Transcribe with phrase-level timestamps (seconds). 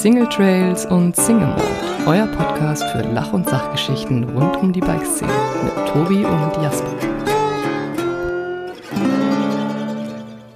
[0.00, 1.62] Single Trails und Single Mode,
[2.06, 5.30] euer Podcast für Lach- und Sachgeschichten rund um die Bikeszene
[5.62, 6.96] mit Tobi und Jasper.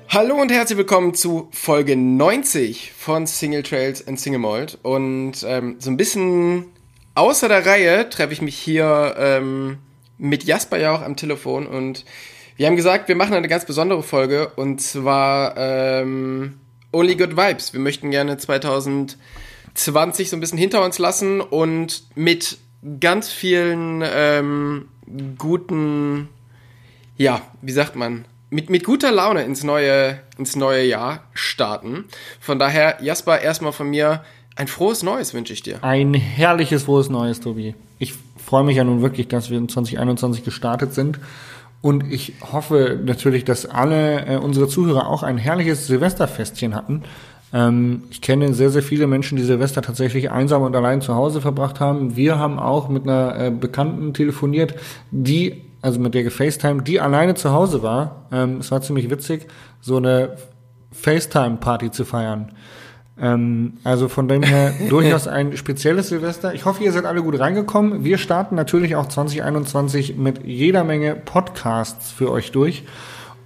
[0.08, 4.78] Hallo und herzlich willkommen zu Folge 90 von Single Trails and Single Mold.
[4.82, 6.64] Und ähm, so ein bisschen
[7.14, 9.76] außer der Reihe treffe ich mich hier ähm,
[10.16, 12.06] mit Jasper ja auch am Telefon und
[12.56, 16.60] wir haben gesagt, wir machen eine ganz besondere Folge und zwar ähm,
[16.94, 17.72] Only Good Vibes.
[17.72, 22.58] Wir möchten gerne 2020 so ein bisschen hinter uns lassen und mit
[23.00, 24.88] ganz vielen ähm,
[25.36, 26.28] guten,
[27.16, 32.04] ja, wie sagt man, mit, mit guter Laune ins neue, ins neue Jahr starten.
[32.40, 34.22] Von daher, Jasper, erstmal von mir
[34.56, 35.82] ein frohes Neues wünsche ich dir.
[35.82, 37.74] Ein herrliches frohes Neues, Tobi.
[37.98, 41.18] Ich freue mich ja nun wirklich, dass wir in 2021 gestartet sind.
[41.84, 47.02] Und ich hoffe natürlich, dass alle äh, unsere Zuhörer auch ein herrliches Silvesterfestchen hatten.
[47.52, 51.42] Ähm, ich kenne sehr, sehr viele Menschen, die Silvester tatsächlich einsam und allein zu Hause
[51.42, 52.16] verbracht haben.
[52.16, 54.76] Wir haben auch mit einer äh, Bekannten telefoniert,
[55.10, 58.28] die, also mit der gefacetime, die alleine zu Hause war.
[58.32, 59.46] Ähm, es war ziemlich witzig,
[59.82, 60.36] so eine
[60.90, 62.52] FaceTime-Party zu feiern.
[63.20, 66.54] Ähm, also von dem her durchaus ein spezielles Silvester.
[66.54, 68.04] Ich hoffe, ihr seid alle gut reingekommen.
[68.04, 72.84] Wir starten natürlich auch 2021 mit jeder Menge Podcasts für euch durch.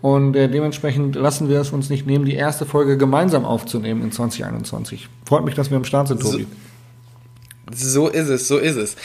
[0.00, 4.12] Und äh, dementsprechend lassen wir es uns nicht nehmen, die erste Folge gemeinsam aufzunehmen in
[4.12, 5.08] 2021.
[5.26, 6.46] Freut mich, dass wir am Start sind, Tobi.
[7.72, 8.96] So, so ist es, so ist es.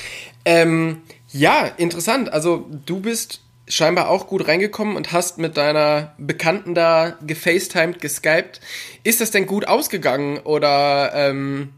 [0.46, 0.98] Ähm,
[1.32, 2.32] ja, interessant.
[2.32, 8.60] Also du bist scheinbar auch gut reingekommen und hast mit deiner Bekannten da gefacetimed, geskypt.
[9.04, 11.70] Ist das denn gut ausgegangen oder ähm,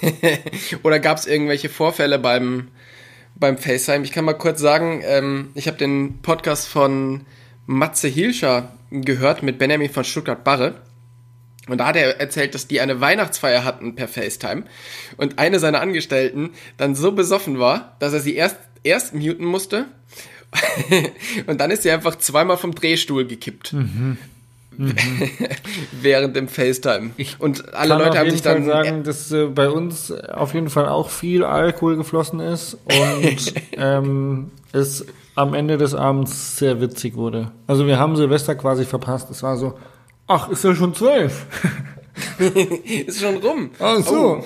[0.82, 2.68] oder gab es irgendwelche Vorfälle beim
[3.34, 4.04] beim FaceTime?
[4.04, 7.26] Ich kann mal kurz sagen, ähm, ich habe den Podcast von
[7.66, 10.80] Matze Hilscher gehört mit Benjamin von Stuttgart-Barre.
[11.68, 14.64] Und da hat er erzählt, dass die eine Weihnachtsfeier hatten per FaceTime
[15.18, 19.84] und eine seiner Angestellten dann so besoffen war, dass er sie erst, erst muten musste
[21.46, 23.72] und dann ist sie einfach zweimal vom Drehstuhl gekippt.
[23.72, 24.18] Mhm.
[24.76, 24.94] Mhm.
[26.00, 27.10] Während dem FaceTime.
[27.16, 30.70] Ich und alle Leute haben sich dann Fall sagen, dass äh, bei uns auf jeden
[30.70, 35.04] Fall auch viel Alkohol geflossen ist und ähm, es
[35.34, 37.50] am Ende des Abends sehr witzig wurde.
[37.66, 39.30] Also wir haben Silvester quasi verpasst.
[39.30, 39.78] Es war so,
[40.26, 41.46] ach, ist ja schon zwölf.
[43.06, 43.70] ist schon rum.
[43.78, 44.42] Ach so.
[44.42, 44.44] Oh.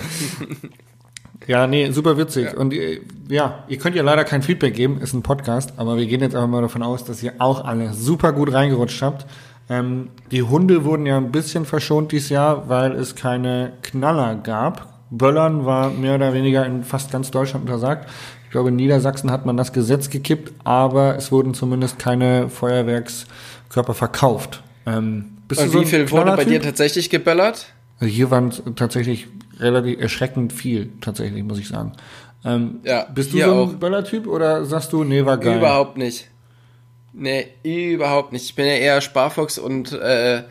[1.47, 2.53] Ja, nee, super witzig.
[2.53, 2.57] Ja.
[2.57, 6.07] Und äh, ja, ihr könnt ja leider kein Feedback geben, ist ein Podcast, aber wir
[6.07, 9.27] gehen jetzt einfach mal davon aus, dass ihr auch alle super gut reingerutscht habt.
[9.69, 14.93] Ähm, die Hunde wurden ja ein bisschen verschont dieses Jahr, weil es keine Knaller gab.
[15.11, 18.09] Böllern war mehr oder weniger in fast ganz Deutschland untersagt.
[18.45, 23.95] Ich glaube, in Niedersachsen hat man das Gesetz gekippt, aber es wurden zumindest keine Feuerwerkskörper
[23.95, 24.63] verkauft.
[24.87, 27.67] Ähm, bist Und du so wie viel wurde bei dir tatsächlich geböllert?
[27.99, 29.29] Also hier waren tatsächlich
[29.63, 31.93] relativ erschreckend viel, tatsächlich, muss ich sagen.
[32.45, 33.73] Ähm, ja, bist du so ein auch.
[33.75, 35.59] Böller-Typ oder sagst du, nee, war geil?
[35.59, 36.29] Überhaupt nicht.
[37.13, 38.45] Nee, überhaupt nicht.
[38.45, 40.43] Ich bin ja eher Sparfuchs und äh,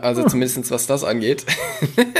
[0.00, 0.28] also hm.
[0.28, 1.44] zumindest was das angeht.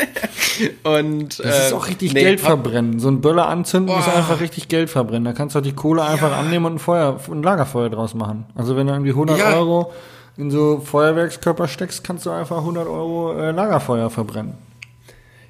[0.83, 2.99] und das ist auch richtig nee, Geld verbrennen.
[2.99, 3.99] So ein Böller anzünden oh.
[3.99, 5.25] ist einfach richtig Geld verbrennen.
[5.25, 6.39] Da kannst du auch die Kohle einfach ja.
[6.39, 8.47] annehmen und ein Feuer, ein Lagerfeuer draus machen.
[8.55, 9.55] Also wenn du irgendwie 100 ja.
[9.55, 9.93] Euro
[10.37, 14.55] in so Feuerwerkskörper steckst, kannst du einfach 100 Euro äh, Lagerfeuer verbrennen.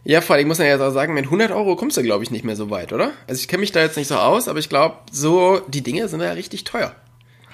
[0.04, 2.30] Ja, vor allem muss man ja auch sagen, mit 100 Euro kommst du, glaube ich,
[2.30, 3.12] nicht mehr so weit, oder?
[3.28, 6.08] Also ich kenne mich da jetzt nicht so aus, aber ich glaube, so, die Dinge
[6.08, 6.94] sind ja richtig teuer.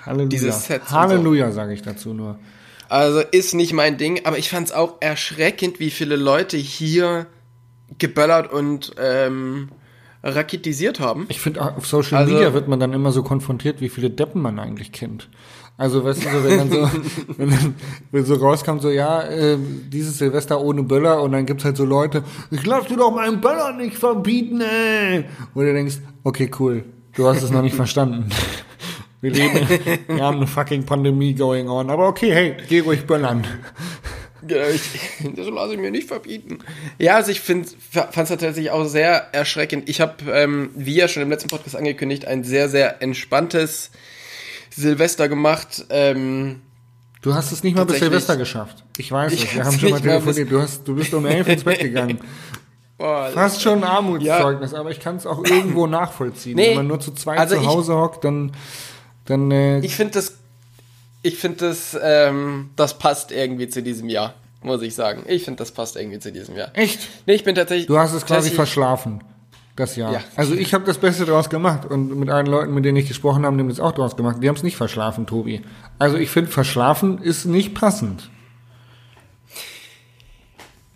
[0.05, 0.29] Halleluja.
[0.29, 1.57] Dieses Set Halleluja, so.
[1.57, 2.39] sage ich dazu nur.
[2.89, 7.27] Also ist nicht mein Ding, aber ich fand es auch erschreckend, wie viele Leute hier
[7.99, 9.69] geböllert und ähm,
[10.23, 11.27] raketisiert haben.
[11.29, 14.41] Ich finde, auf Social also, Media wird man dann immer so konfrontiert, wie viele Deppen
[14.41, 15.29] man eigentlich kennt.
[15.79, 16.91] Also, weißt du, so, wenn dann so,
[17.37, 17.75] wenn, dann,
[18.11, 19.57] wenn so rauskam, so, ja, äh,
[19.89, 23.41] dieses Silvester ohne Böller und dann gibt's halt so Leute, ich lass dir doch meinen
[23.41, 25.25] Böller nicht verbieten, ey.
[25.55, 26.85] Wo du denkst, okay, cool,
[27.15, 28.29] du hast es noch nicht verstanden.
[29.21, 29.69] Wir leben,
[30.07, 33.45] wir haben eine fucking Pandemie going on, aber okay, hey, geh ruhig böllern.
[34.49, 34.81] Ja, ich,
[35.35, 36.61] das lasse ich mir nicht verbieten.
[36.99, 39.89] Ja, also ich fand es tatsächlich auch sehr erschreckend.
[39.89, 43.91] Ich habe, ähm, wie ja schon im letzten Podcast angekündigt, ein sehr, sehr entspanntes
[44.79, 45.85] Silvester gemacht.
[45.91, 46.61] Ähm,
[47.23, 48.85] du hast es nicht mal bis Silvester geschafft.
[48.97, 49.55] Ich weiß es.
[49.55, 50.51] Wir haben schon mal telefoniert.
[50.51, 52.21] Du, hast, du bist um elf ins Bett gegangen.
[52.99, 54.81] Boah, Fast schon ein Armutszeugnis, ja.
[54.81, 56.57] aber ich kann es auch irgendwo nachvollziehen.
[56.57, 58.53] Nee, Wenn man nur zu zweit also zu Hause ich, hockt, dann.
[59.25, 60.35] dann äh, ich finde das.
[61.23, 65.25] Ich finde das, ähm, das passt irgendwie zu diesem Jahr, muss ich sagen.
[65.27, 66.71] Ich finde, das passt irgendwie zu diesem Jahr.
[66.75, 67.01] Echt?
[67.27, 67.87] Nee, ich bin tatsächlich.
[67.87, 69.23] Du hast es quasi verschlafen
[69.79, 70.13] das Jahr.
[70.13, 70.21] Ja.
[70.37, 73.45] Also ich habe das Beste draus gemacht und mit allen Leuten, mit denen ich gesprochen
[73.45, 74.39] habe, die haben das auch draus gemacht.
[74.43, 75.63] Die haben es nicht verschlafen, Tobi.
[75.99, 78.31] Also ich finde, verschlafen ist nicht passend.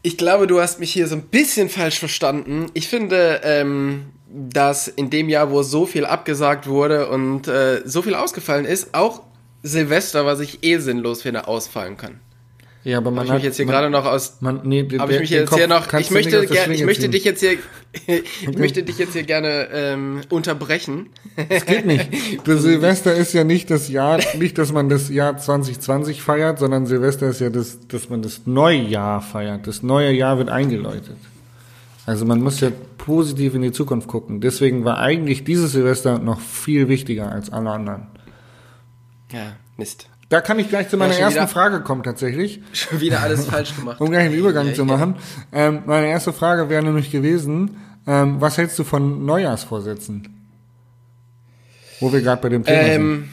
[0.03, 2.67] Ich glaube, du hast mich hier so ein bisschen falsch verstanden.
[2.75, 8.03] Ich finde, ähm, dass in dem Jahr, wo so viel abgesagt wurde und äh, so
[8.03, 9.23] viel ausgefallen ist, auch
[9.63, 12.21] Silvester, was ich eh sinnlos finde, ausfallen kann.
[12.85, 14.89] Ja, aber man Habe ich hat mich jetzt hier man, gerade noch aus man, nee,
[14.99, 15.93] Habe ich mich jetzt hier noch.
[15.93, 17.53] Ich möchte, ger- ich möchte dich jetzt hier.
[18.07, 21.11] ich möchte dich jetzt hier gerne ähm, unterbrechen.
[21.49, 22.09] Das geht nicht.
[22.45, 26.87] Das Silvester ist ja nicht das Jahr, nicht, dass man das Jahr 2020 feiert, sondern
[26.87, 29.67] Silvester ist ja das, dass man das neue Jahr feiert.
[29.69, 31.17] Das neue Jahr wird eingeläutet.
[32.05, 34.41] Also man muss ja positiv in die Zukunft gucken.
[34.41, 38.09] Deswegen war eigentlich dieses Silvester noch viel wichtiger als alle anderen.
[39.31, 40.09] Ja, Mist.
[40.33, 43.77] Da kann ich gleich zu meiner ersten wieder- Frage kommen tatsächlich, Schon wieder alles falsch
[43.77, 44.01] gemacht.
[44.01, 44.87] um gleich einen Übergang Ja, zu ja.
[44.87, 45.17] machen.
[45.53, 47.77] Ähm, meine erste Frage wäre nämlich gewesen,
[48.07, 50.29] ähm, was hältst du von Neujahrsvorsätzen?
[52.01, 52.93] Wo wir gerade bei dem Thema sind.
[52.95, 53.29] Ähm,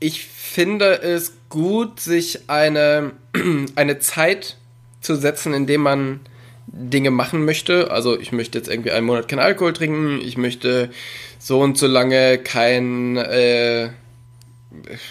[0.00, 3.12] ich finde es gut, sich eine,
[3.76, 4.56] eine Zeit
[5.02, 6.20] zu setzen, in dem man
[6.66, 7.90] Dinge machen möchte.
[7.90, 10.88] Also ich möchte jetzt irgendwie einen Monat keinen Alkohol trinken, ich möchte
[11.38, 13.90] so und so lange kein, äh,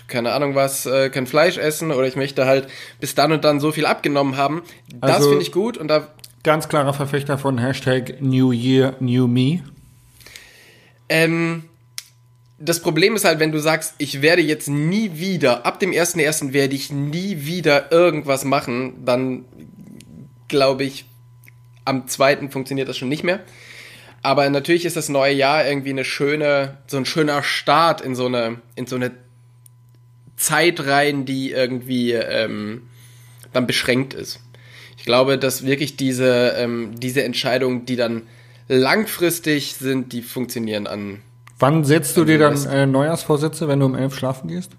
[0.08, 2.68] keine Ahnung was, äh, kein Fleisch essen oder ich möchte halt
[3.00, 4.64] bis dann und dann so viel abgenommen haben.
[5.02, 6.08] Das Also- finde ich gut und da
[6.44, 9.64] Ganz klarer Verfechter von Hashtag New Year, New Me.
[11.10, 11.64] Ähm,
[12.60, 16.54] das Problem ist halt, wenn du sagst, ich werde jetzt nie wieder, ab dem 1.1.
[16.54, 19.46] werde ich nie wieder irgendwas machen, dann
[20.48, 21.06] glaube ich,
[21.84, 22.50] am 2.
[22.50, 23.40] funktioniert das schon nicht mehr.
[24.22, 28.26] Aber natürlich ist das neue Jahr irgendwie eine schöne, so ein schöner Start in so
[28.28, 29.12] eine, in so eine
[30.36, 32.84] Zeit rein, die irgendwie ähm,
[33.54, 34.40] dann beschränkt ist.
[34.98, 38.24] Ich glaube, dass wirklich diese, ähm, diese Entscheidungen, die dann
[38.68, 41.22] langfristig sind, die funktionieren an.
[41.60, 44.72] Wann setzt du dir dann äh, Neujahrsvorsätze, wenn du um elf schlafen gehst?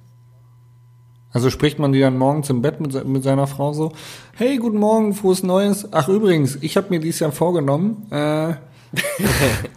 [1.31, 3.93] Also spricht man die dann morgens im Bett mit, mit seiner Frau so,
[4.35, 5.89] hey, guten Morgen, frohes Neues.
[5.93, 8.55] Ach übrigens, ich habe mir dieses Jahr vorgenommen, äh,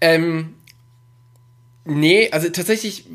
[0.00, 0.54] Ähm,
[1.84, 3.06] nee, also tatsächlich,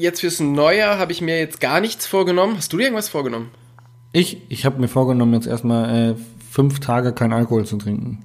[0.00, 2.56] jetzt fürs Neujahr habe ich mir jetzt gar nichts vorgenommen.
[2.56, 3.50] Hast du dir irgendwas vorgenommen?
[4.12, 6.14] ich, ich habe mir vorgenommen, jetzt erstmal äh,
[6.50, 8.24] fünf Tage kein Alkohol zu trinken.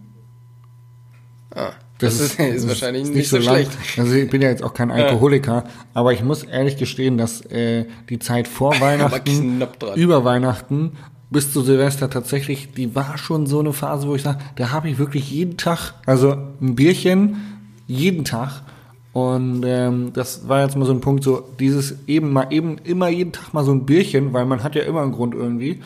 [1.53, 3.55] Ah, das, ist, ist, wahrscheinlich nicht, so, lang.
[3.55, 3.71] schlecht.
[3.97, 7.85] Also ich bin ja jetzt auch kein Alkoholiker, aber ich muss ehrlich gestehen, dass äh,
[8.09, 9.63] die Zeit vor Weihnachten,
[9.95, 10.93] über Weihnachten
[11.29, 14.89] bis zu Silvester tatsächlich, die war schon so eine Phase, wo ich sage, da habe
[14.89, 16.31] ich wirklich jeden Tag, also
[16.61, 17.37] ein Bierchen
[17.87, 18.61] jeden Tag.
[19.15, 23.07] Und ähm, das war jetzt mal so ein Punkt, so dieses eben mal eben immer
[23.07, 25.81] jeden Tag mal so ein Bierchen, weil man hat ja immer einen Grund irgendwie.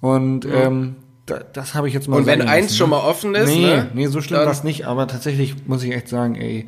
[0.00, 0.96] Und ähm,
[1.26, 2.16] da, das habe ich jetzt mal.
[2.16, 2.96] Und wenn eins lassen, schon ne?
[2.96, 5.92] mal offen ist, nee, ne, nee, so schlimm war es nicht, aber tatsächlich muss ich
[5.92, 6.66] echt sagen, ey,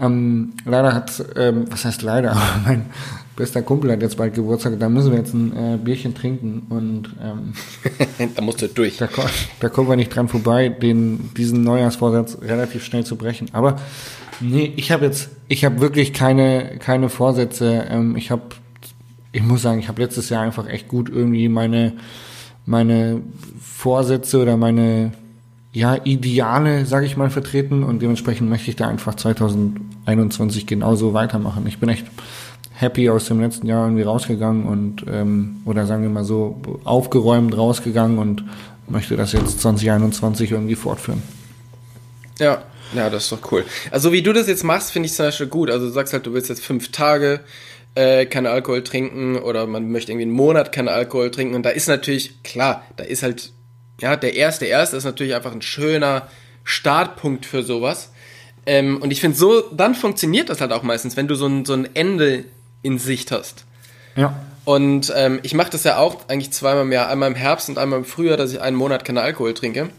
[0.00, 2.86] ähm, leider hat, ähm, was heißt leider, aber mein
[3.36, 7.14] bester Kumpel hat jetzt bald Geburtstag, da müssen wir jetzt ein äh, Bierchen trinken und
[7.22, 7.52] ähm,
[8.34, 8.96] da musst du durch.
[8.96, 9.08] da,
[9.60, 13.46] da kommen wir nicht dran vorbei, den, diesen Neujahrsvorsatz relativ schnell zu brechen.
[13.52, 13.76] Aber
[14.40, 17.86] nee, ich habe jetzt, ich habe wirklich keine, keine Vorsätze.
[17.88, 18.42] Ähm, ich habe,
[19.32, 21.94] ich muss sagen, ich habe letztes Jahr einfach echt gut irgendwie meine,
[22.66, 23.22] meine
[23.60, 25.12] Vorsätze oder meine
[25.72, 31.66] ja, Ideale, sage ich mal, vertreten und dementsprechend möchte ich da einfach 2021 genauso weitermachen.
[31.66, 32.06] Ich bin echt
[32.74, 37.56] happy aus dem letzten Jahr irgendwie rausgegangen und ähm, oder sagen wir mal so aufgeräumt
[37.56, 38.44] rausgegangen und
[38.88, 41.22] möchte das jetzt 2021 irgendwie fortführen.
[42.38, 42.62] Ja,
[42.94, 43.64] ja, das ist doch cool.
[43.90, 45.70] Also wie du das jetzt machst, finde ich zum Beispiel gut.
[45.70, 47.40] Also du sagst halt, du willst jetzt fünf Tage
[47.94, 51.54] äh, keinen Alkohol trinken oder man möchte irgendwie einen Monat keinen Alkohol trinken.
[51.54, 53.52] Und da ist natürlich, klar, da ist halt,
[54.00, 56.28] ja, der erste erste ist natürlich einfach ein schöner
[56.64, 58.10] Startpunkt für sowas.
[58.66, 61.64] Ähm, und ich finde, so, dann funktioniert das halt auch meistens, wenn du so ein,
[61.64, 62.44] so ein Ende
[62.82, 63.64] in Sicht hast.
[64.16, 64.34] Ja.
[64.64, 67.76] Und ähm, ich mache das ja auch eigentlich zweimal im Jahr, einmal im Herbst und
[67.76, 69.90] einmal im Frühjahr, dass ich einen Monat keinen Alkohol trinke.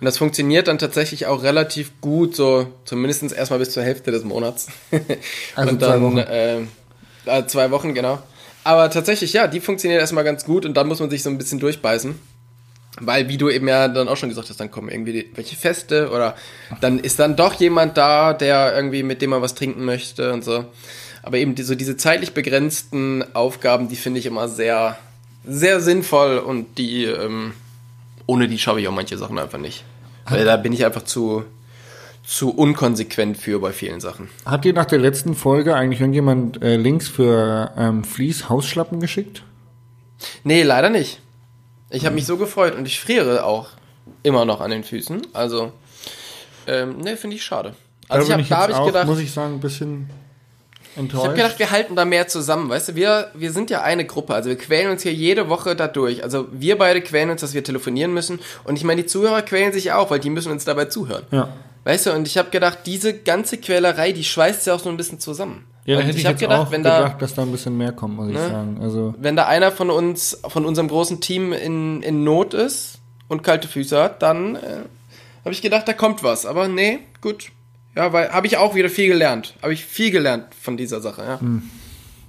[0.00, 4.24] Und das funktioniert dann tatsächlich auch relativ gut, so zumindest erstmal bis zur Hälfte des
[4.24, 4.68] Monats.
[5.54, 6.18] Also und zwei dann Wochen.
[6.18, 6.60] Äh,
[7.26, 8.18] äh, zwei Wochen, genau.
[8.64, 11.38] Aber tatsächlich, ja, die funktioniert erstmal ganz gut und dann muss man sich so ein
[11.38, 12.14] bisschen durchbeißen.
[13.00, 16.10] Weil, wie du eben ja dann auch schon gesagt hast, dann kommen irgendwie welche Feste
[16.10, 16.36] oder
[16.80, 20.44] dann ist dann doch jemand da, der irgendwie mit dem man was trinken möchte und
[20.44, 20.66] so.
[21.22, 24.98] Aber eben die, so diese zeitlich begrenzten Aufgaben, die finde ich immer sehr,
[25.44, 27.54] sehr sinnvoll und die, ähm,
[28.26, 29.84] ohne die schaffe ich auch manche Sachen einfach nicht.
[30.28, 31.44] Weil da bin ich einfach zu,
[32.24, 34.28] zu unkonsequent für bei vielen Sachen.
[34.44, 39.42] Hat dir nach der letzten Folge eigentlich irgendjemand äh, Links für ähm, Vlies Hausschlappen geschickt?
[40.44, 41.20] Nee, leider nicht.
[41.90, 43.68] Ich habe mich so gefreut und ich friere auch
[44.22, 45.26] immer noch an den Füßen.
[45.32, 45.72] Also,
[46.66, 47.74] ähm, nee, finde ich schade.
[48.08, 50.08] Also bin ich hab, da habe ich gedacht, muss ich sagen, ein bisschen
[50.96, 51.22] enttäuscht.
[51.22, 54.04] Ich habe gedacht, wir halten da mehr zusammen, weißt du, wir, wir sind ja eine
[54.04, 56.22] Gruppe, also wir quälen uns hier jede Woche da durch.
[56.22, 59.72] Also wir beide quälen uns, dass wir telefonieren müssen und ich meine, die Zuhörer quälen
[59.72, 61.24] sich auch, weil die müssen uns dabei zuhören.
[61.30, 61.48] ja.
[61.84, 64.96] Weißt du, und ich habe gedacht, diese ganze Quälerei, die schweißt ja auch so ein
[64.96, 65.64] bisschen zusammen.
[65.84, 67.76] Ja, da hätte ich, hab jetzt gedacht, auch wenn da, gedacht, dass da ein bisschen
[67.76, 68.48] mehr kommt, muss ich Ne?
[68.48, 68.78] sagen.
[68.80, 73.42] Also, wenn da einer von uns, von unserem großen Team in, in Not ist und
[73.42, 74.60] kalte Füße hat, dann äh,
[75.44, 76.46] habe ich gedacht, da kommt was.
[76.46, 77.50] Aber nee, gut.
[77.94, 79.54] Ja, weil habe ich auch wieder viel gelernt.
[79.62, 81.40] Habe ich viel gelernt von dieser Sache, ja.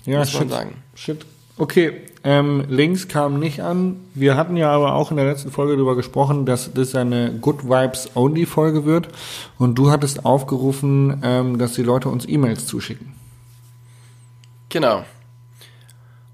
[0.05, 0.50] ja, muss man shit.
[0.50, 0.84] sagen.
[0.96, 1.25] Shit.
[1.55, 4.00] Okay, ähm, Links kamen nicht an.
[4.15, 7.65] Wir hatten ja aber auch in der letzten Folge darüber gesprochen, dass das eine Good
[7.65, 9.10] Vibes Only Folge wird.
[9.60, 13.13] Und du hattest aufgerufen, ähm, dass die Leute uns E-Mails zuschicken.
[14.70, 15.05] Genau.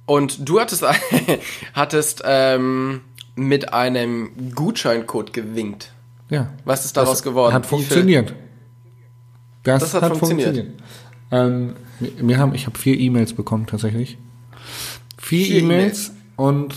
[0.06, 0.86] Und du hattest,
[1.74, 3.02] hattest ähm,
[3.36, 5.92] mit einem Gutscheincode gewinkt.
[6.30, 6.48] Ja.
[6.64, 7.54] Was ist daraus geworden?
[7.54, 8.34] Hat funktioniert.
[9.64, 10.56] Das, Das hat hat, funktioniert.
[10.56, 10.82] funktioniert.
[11.32, 14.18] Ähm, wir- haben, ich habe vier E-Mails bekommen tatsächlich.
[15.18, 16.74] Vier, E-Mails und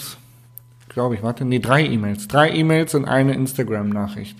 [0.88, 2.28] glaube ich, warte, nee, drei E-Mails.
[2.28, 4.36] Drei E-Mails und eine Instagram-Nachricht.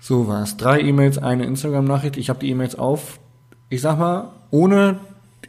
[0.00, 0.56] So war's.
[0.56, 2.16] Drei E-Mails, eine Instagram-Nachricht.
[2.16, 3.18] Ich habe die E-Mails auf.
[3.68, 5.00] Ich sag mal, ohne,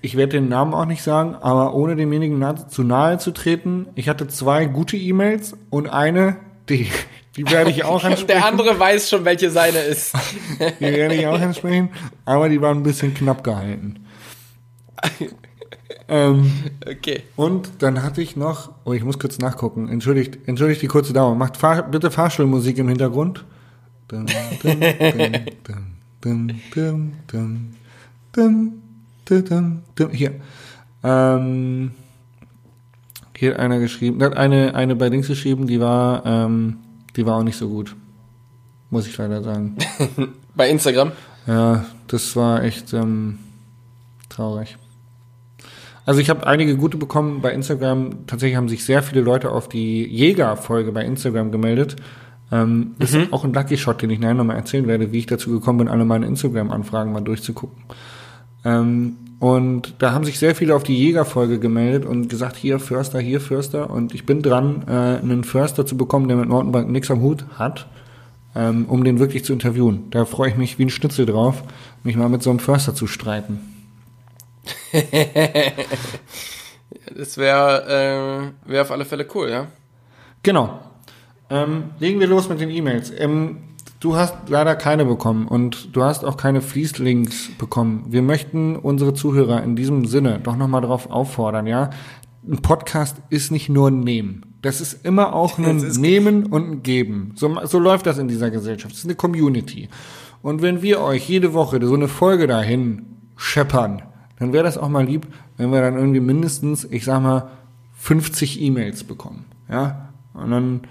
[0.01, 3.87] ich werde den Namen auch nicht sagen, aber ohne demjenigen zu nahe zu treten.
[3.95, 6.37] Ich hatte zwei gute E-Mails und eine,
[6.69, 6.87] die,
[7.35, 8.27] die werde ich auch ansprechen.
[8.27, 10.13] Der andere weiß schon, welche seine ist.
[10.79, 11.89] die werde ich auch ansprechen,
[12.25, 14.05] aber die waren ein bisschen knapp gehalten.
[16.07, 16.51] ähm,
[16.87, 17.23] okay.
[17.35, 19.89] Und dann hatte ich noch, oh, ich muss kurz nachgucken.
[19.89, 21.35] Entschuldigt, entschuldigt die kurze Dauer.
[21.35, 23.45] Macht Fahr bitte Fahrstuhlmusik im Hintergrund.
[24.07, 24.25] Dum,
[24.61, 24.79] dum,
[29.95, 30.31] dum, Hier.
[31.03, 31.91] Ähm,
[33.35, 36.77] hier hat einer geschrieben, da hat eine, eine bei links geschrieben, die war, ähm,
[37.15, 37.95] die war auch nicht so gut.
[38.89, 39.77] Muss ich leider sagen.
[40.55, 41.11] Bei Instagram.
[41.47, 43.39] Ja, das war echt ähm,
[44.29, 44.77] traurig.
[46.05, 48.27] Also ich habe einige gute bekommen bei Instagram.
[48.27, 51.95] Tatsächlich haben sich sehr viele Leute auf die Jäger-Folge bei Instagram gemeldet.
[52.51, 55.49] Ähm, Ist auch ein Lucky Shot, den ich nachher nochmal erzählen werde, wie ich dazu
[55.49, 57.83] gekommen bin, alle meine Instagram-Anfragen mal durchzugucken.
[58.65, 63.19] Ähm, und da haben sich sehr viele auf die Jäger-Folge gemeldet und gesagt, hier Förster,
[63.19, 63.89] hier Förster.
[63.89, 67.43] Und ich bin dran, äh, einen Förster zu bekommen, der mit Mountainbike nichts am Hut
[67.59, 67.89] hat,
[68.55, 70.09] ähm, um den wirklich zu interviewen.
[70.11, 71.61] Da freue ich mich wie ein Schnitzel drauf,
[72.03, 73.59] mich mal mit so einem Förster zu streiten.
[77.15, 79.67] Das wäre äh, wär auf alle Fälle cool, ja.
[80.41, 80.79] Genau.
[81.49, 83.11] Ähm, legen wir los mit den E-Mails.
[83.15, 83.57] Ähm,
[84.03, 88.03] du hast leider keine bekommen und du hast auch keine Fließlinks bekommen.
[88.09, 91.89] Wir möchten unsere Zuhörer in diesem Sinne doch nochmal darauf auffordern, ja.
[92.45, 94.57] Ein Podcast ist nicht nur ein Nehmen.
[94.61, 97.31] Das ist immer auch ein Nehmen und ein Geben.
[97.35, 98.93] So, so läuft das in dieser Gesellschaft.
[98.93, 99.87] Es ist eine Community.
[100.41, 103.05] Und wenn wir euch jede Woche so eine Folge dahin
[103.37, 104.01] scheppern,
[104.37, 107.51] dann wäre das auch mal lieb, wenn wir dann irgendwie mindestens, ich sag mal,
[107.93, 109.45] 50 E-Mails bekommen.
[109.69, 110.09] Ja?
[110.33, 110.81] Und dann,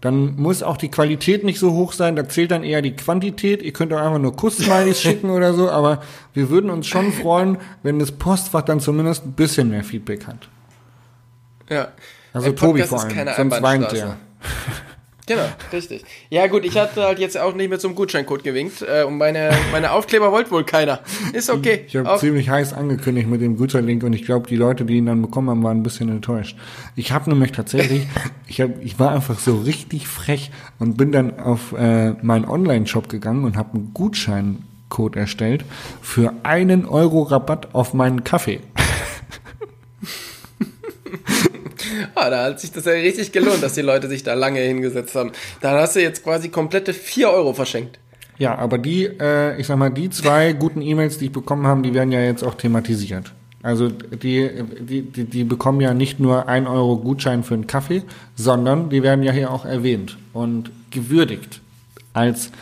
[0.00, 3.62] dann muss auch die Qualität nicht so hoch sein, da zählt dann eher die Quantität.
[3.62, 6.02] Ihr könnt auch einfach nur Kuss-Smileys schicken oder so, aber
[6.34, 10.48] wir würden uns schon freuen, wenn das Postfach dann zumindest ein bisschen mehr Feedback hat.
[11.68, 11.88] Ja.
[12.32, 14.16] Also Ein Tobi vor ist allem, sonst weint Einbahnstraße.
[15.28, 15.42] Genau,
[15.72, 16.04] richtig.
[16.30, 19.18] Ja gut, ich hatte halt jetzt auch nicht mit so einem Gutscheincode gewinkt äh, und
[19.18, 21.00] meine, meine Aufkleber wollte wohl keiner.
[21.34, 21.84] Ist okay.
[21.86, 24.94] Ich habe Auf- ziemlich heiß angekündigt mit dem Gutscheinlink und ich glaube, die Leute, die
[24.96, 26.56] ihn dann bekommen haben, waren ein bisschen enttäuscht.
[26.96, 28.06] Ich habe nämlich tatsächlich,
[28.48, 33.08] ich, hab, ich war einfach so richtig frech und bin dann auf äh, meinen Online-Shop
[33.08, 35.64] gegangen und habe einen Gutscheincode erstellt
[36.00, 38.60] für einen Euro Rabatt auf meinen Kaffee.
[42.14, 45.14] Ah, da hat sich das ja richtig gelohnt, dass die Leute sich da lange hingesetzt
[45.14, 45.32] haben.
[45.60, 47.98] Da hast du jetzt quasi komplette 4 Euro verschenkt.
[48.38, 51.82] Ja, aber die, äh, ich sag mal, die zwei guten E-Mails, die ich bekommen habe,
[51.82, 53.32] die werden ja jetzt auch thematisiert.
[53.62, 54.48] Also die,
[54.80, 58.02] die, die, die bekommen ja nicht nur ein Euro Gutschein für einen Kaffee,
[58.36, 61.60] sondern die werden ja hier auch erwähnt und gewürdigt.
[62.12, 62.52] Als,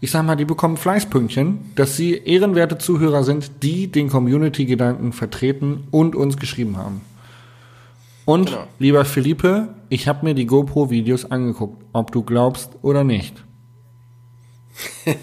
[0.00, 5.84] ich sag mal, die bekommen Fleißpünktchen, dass sie ehrenwerte Zuhörer sind, die den Community-Gedanken vertreten
[5.90, 7.02] und uns geschrieben haben.
[8.28, 8.66] Und, Genau.
[8.78, 13.42] lieber Philippe, ich habe mir die GoPro-Videos angeguckt, ob du glaubst oder nicht.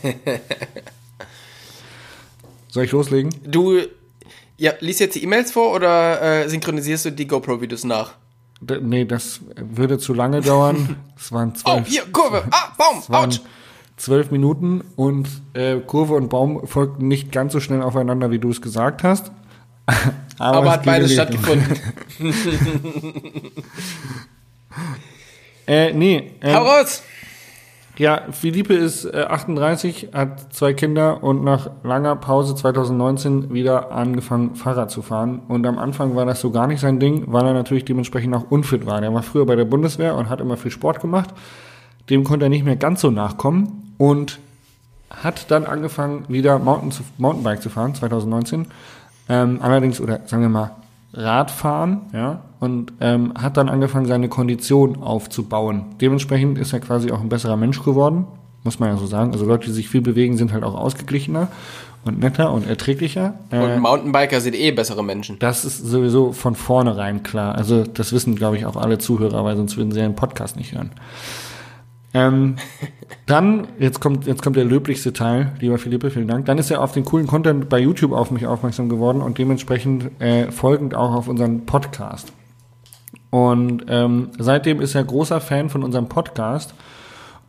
[2.69, 3.29] Soll ich loslegen?
[3.45, 3.79] Du,
[4.57, 8.15] ja, liest jetzt die E-Mails vor oder äh, synchronisierst du die GoPro-Videos nach?
[8.59, 10.95] D nee, das würde zu lange dauern.
[11.17, 13.39] Es waren Oh, zwölf, hier, Kurve, ah, Baum, ouch.
[13.97, 18.49] zwölf Minuten und äh, Kurve und Baum folgten nicht ganz so schnell aufeinander, wie du
[18.49, 19.31] es gesagt hast.
[20.37, 21.79] Aber, Aber hat beides stattgefunden.
[25.67, 27.01] Äh, nee, äh, Hau raus!
[27.97, 34.55] Ja, Philippe ist äh, 38, hat zwei Kinder und nach langer Pause 2019 wieder angefangen,
[34.55, 35.41] Fahrrad zu fahren.
[35.47, 38.51] Und am Anfang war das so gar nicht sein Ding, weil er natürlich dementsprechend auch
[38.51, 38.99] unfit war.
[38.99, 41.29] Der war früher bei der Bundeswehr und hat immer viel Sport gemacht.
[42.09, 44.39] Dem konnte er nicht mehr ganz so nachkommen und
[45.09, 48.67] hat dann angefangen, wieder Mountain zu, Mountainbike zu fahren, 2019.
[49.29, 50.71] Ähm, allerdings, oder sagen wir mal,
[51.13, 55.85] Radfahren, ja, und ähm, hat dann angefangen, seine Kondition aufzubauen.
[56.01, 58.25] Dementsprechend ist er quasi auch ein besserer Mensch geworden,
[58.63, 59.31] muss man ja so sagen.
[59.31, 61.47] Also Leute, die sich viel bewegen, sind halt auch ausgeglichener
[62.03, 63.35] und netter und erträglicher.
[63.51, 65.39] Und Äh, Mountainbiker sind eh bessere Menschen.
[65.39, 67.55] das ist sowieso von vornherein klar.
[67.55, 70.55] Also das wissen, glaube ich, auch alle Zuhörer, weil sonst würden sie ja den Podcast
[70.57, 70.91] nicht hören.
[72.15, 72.55] Ähm,
[73.25, 76.45] dann, jetzt kommt, jetzt kommt der löblichste Teil, lieber Philippe, vielen Dank.
[76.45, 80.09] Dann ist er auf den coolen Content bei YouTube auf mich aufmerksam geworden und dementsprechend
[80.21, 82.31] äh, folgend auch auf unseren Podcast.
[83.31, 86.73] Und ähm, seitdem ist er großer Fan von unserem Podcast.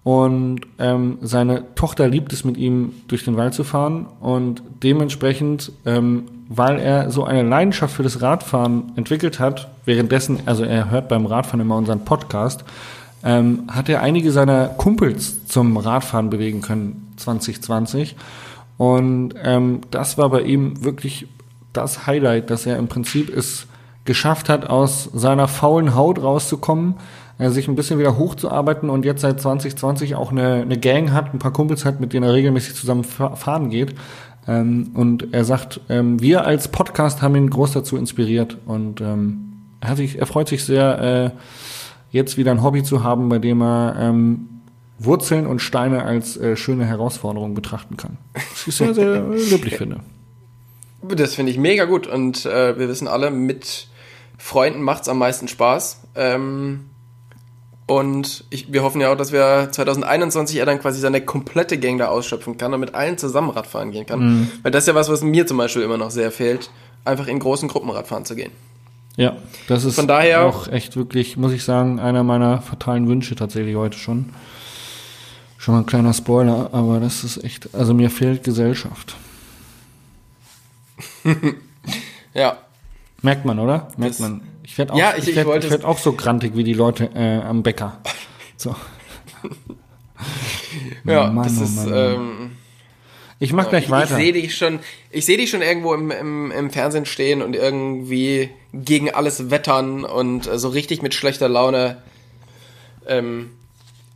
[0.03, 4.07] Und ähm, seine Tochter liebt es, mit ihm durch den Wald zu fahren.
[4.19, 10.65] Und dementsprechend, ähm, weil er so eine Leidenschaft für das Radfahren entwickelt hat, währenddessen, also
[10.65, 12.65] er hört beim Radfahren immer unseren Podcast,
[13.25, 18.17] ähm, hat er einige seiner Kumpels zum Radfahren bewegen können 2020.
[18.79, 21.27] Und ähm, das war bei ihm wirklich
[21.73, 23.67] das Highlight, dass er im Prinzip es
[24.05, 26.95] geschafft hat, aus seiner faulen Haut rauszukommen,
[27.39, 31.35] äh, sich ein bisschen wieder hochzuarbeiten und jetzt seit 2020 auch eine, eine Gang hat,
[31.35, 33.95] ein paar Kumpels hat, mit denen er regelmäßig zusammen fa- fahren geht.
[34.47, 39.53] Ähm, und er sagt, ähm, wir als Podcast haben ihn groß dazu inspiriert und ähm,
[39.81, 41.31] er, sich, er freut sich sehr, äh,
[42.11, 44.49] jetzt wieder ein Hobby zu haben, bei dem er ähm,
[44.99, 48.17] Wurzeln und Steine als äh, schöne Herausforderung betrachten kann.
[48.35, 49.21] Was ich sehr, sehr
[49.51, 50.01] löblich finde.
[51.03, 53.89] Das finde ich mega gut und äh, wir wissen alle, mit
[54.39, 56.03] Freunden macht's am meisten Spaß.
[56.15, 56.87] Ähm,
[57.87, 61.99] und ich, wir hoffen ja auch, dass wir 2021 er dann quasi seine komplette Gang
[61.99, 64.51] da ausschöpfen kann und mit allen zusammen Radfahren gehen kann.
[64.63, 66.71] Weil das ist ja was, was mir zum Beispiel immer noch sehr fehlt,
[67.05, 68.51] einfach in großen Gruppen Radfahren zu gehen.
[69.17, 69.37] Ja,
[69.69, 73.75] das ist Von daher- auch echt wirklich, muss ich sagen, einer meiner fatalen Wünsche tatsächlich
[73.77, 74.31] heute schon.
[75.59, 79.17] Schon mal ein kleiner Spoiler, aber das ist echt, also mir fehlt Gesellschaft.
[82.35, 82.59] Ja,
[83.23, 83.89] Merkt man, oder?
[83.97, 84.43] Merkt Das- man.
[84.63, 87.09] Ich werde auch, Ja, ich- ich, werd, ich werd auch so grantig wie die Leute
[87.15, 87.99] äh, am Bäcker.
[88.59, 88.75] So.
[91.05, 91.77] ja, Mann, das oh ist.
[91.77, 91.93] Mann.
[91.95, 92.51] Ähm,
[93.39, 94.19] Ich mach gleich ich, weiter.
[94.19, 94.79] Ich sehe dich schon,
[95.11, 100.05] ich sehe dich schon irgendwo im, im, im Fernsehen stehen und irgendwie gegen alles wettern
[100.05, 102.03] und äh, so richtig mit schlechter Laune
[103.07, 103.51] ähm,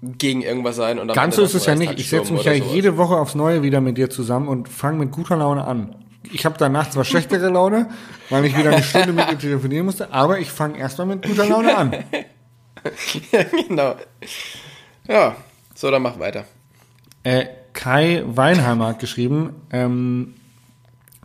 [0.03, 0.99] gegen irgendwas sein.
[0.99, 1.99] Und Ganz so ist es ja nicht.
[1.99, 2.73] Ich setze mich ja sowas.
[2.73, 5.97] jede Woche aufs Neue wieder mit dir zusammen und fange mit guter Laune an.
[6.33, 7.89] Ich habe danach zwar schlechtere Laune,
[8.29, 11.47] weil ich wieder eine Stunde mit dir telefonieren musste, aber ich fange erstmal mit guter
[11.47, 12.05] Laune an.
[13.33, 13.97] ja, genau.
[15.09, 15.37] Ja,
[15.75, 16.45] so, dann mach weiter.
[17.23, 20.35] Äh, Kai Weinheimer hat geschrieben, ähm,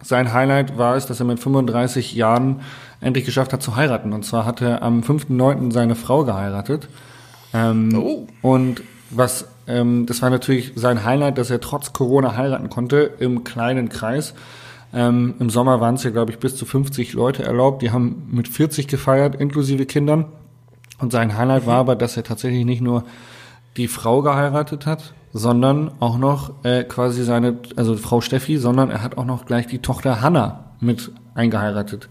[0.01, 2.61] sein Highlight war es, dass er mit 35 Jahren
[3.01, 4.13] endlich geschafft hat zu heiraten.
[4.13, 5.71] Und zwar hat er am 5.9.
[5.71, 6.87] seine Frau geheiratet.
[7.53, 8.27] Ähm, Oh.
[8.41, 13.43] Und was, ähm, das war natürlich sein Highlight, dass er trotz Corona heiraten konnte im
[13.43, 14.33] kleinen Kreis.
[14.93, 17.81] Ähm, Im Sommer waren es ja, glaube ich, bis zu 50 Leute erlaubt.
[17.81, 20.25] Die haben mit 40 gefeiert, inklusive Kindern.
[20.99, 23.03] Und sein Highlight war aber, dass er tatsächlich nicht nur
[23.75, 29.03] die Frau geheiratet hat, sondern auch noch äh, quasi seine, also Frau Steffi, sondern er
[29.03, 32.07] hat auch noch gleich die Tochter Hanna mit eingeheiratet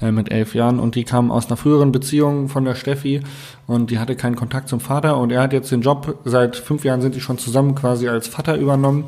[0.00, 0.78] äh, mit elf Jahren.
[0.78, 3.20] Und die kam aus einer früheren Beziehung von der Steffi
[3.66, 5.18] und die hatte keinen Kontakt zum Vater.
[5.18, 8.28] Und er hat jetzt den Job, seit fünf Jahren sind die schon zusammen quasi als
[8.28, 9.06] Vater übernommen.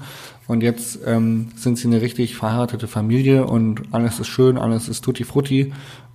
[0.48, 5.04] Und jetzt ähm, sind sie eine richtig verheiratete Familie und alles ist schön, alles ist
[5.04, 5.72] tutti frutti.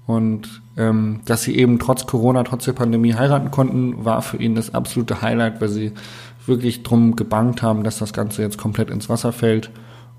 [0.08, 4.56] Und ähm, dass sie eben trotz Corona, trotz der Pandemie heiraten konnten, war für ihn
[4.56, 5.94] das absolute Highlight, weil sie
[6.48, 9.72] wirklich drum gebankt haben, dass das Ganze jetzt komplett ins Wasser fällt.